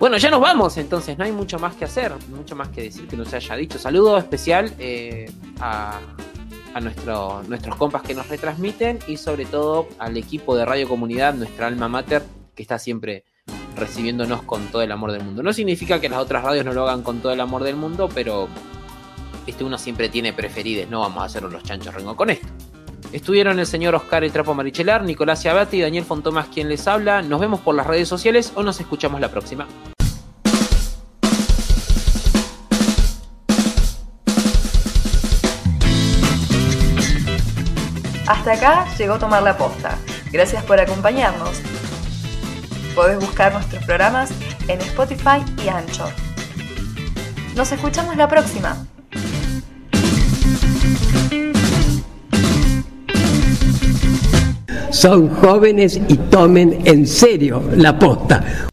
[0.00, 3.06] Bueno, ya nos vamos, entonces no hay mucho más que hacer, mucho más que decir
[3.06, 3.78] que no se haya dicho.
[3.78, 5.30] Saludo especial eh,
[5.60, 6.00] a,
[6.74, 11.34] a nuestro, nuestros compas que nos retransmiten y sobre todo al equipo de Radio Comunidad,
[11.34, 12.24] nuestra alma mater,
[12.56, 13.22] que está siempre
[13.76, 15.40] recibiéndonos con todo el amor del mundo.
[15.40, 18.08] No significa que las otras radios no lo hagan con todo el amor del mundo,
[18.12, 18.48] pero
[19.48, 22.46] este uno siempre tiene preferides, no vamos a hacer los chanchos rengo con esto.
[23.12, 27.22] Estuvieron el señor Oscar El Trapo Marichelar, Nicolás Ciabati y Daniel Fontomas quien les habla.
[27.22, 29.66] Nos vemos por las redes sociales o nos escuchamos la próxima.
[38.26, 39.98] Hasta acá llegó Tomar la Posta.
[40.30, 41.62] Gracias por acompañarnos.
[42.94, 44.30] Podés buscar nuestros programas
[44.68, 46.10] en Spotify y Anchor.
[47.56, 48.86] Nos escuchamos la próxima.
[54.90, 58.66] Son jóvenes y tomen en serio la posta.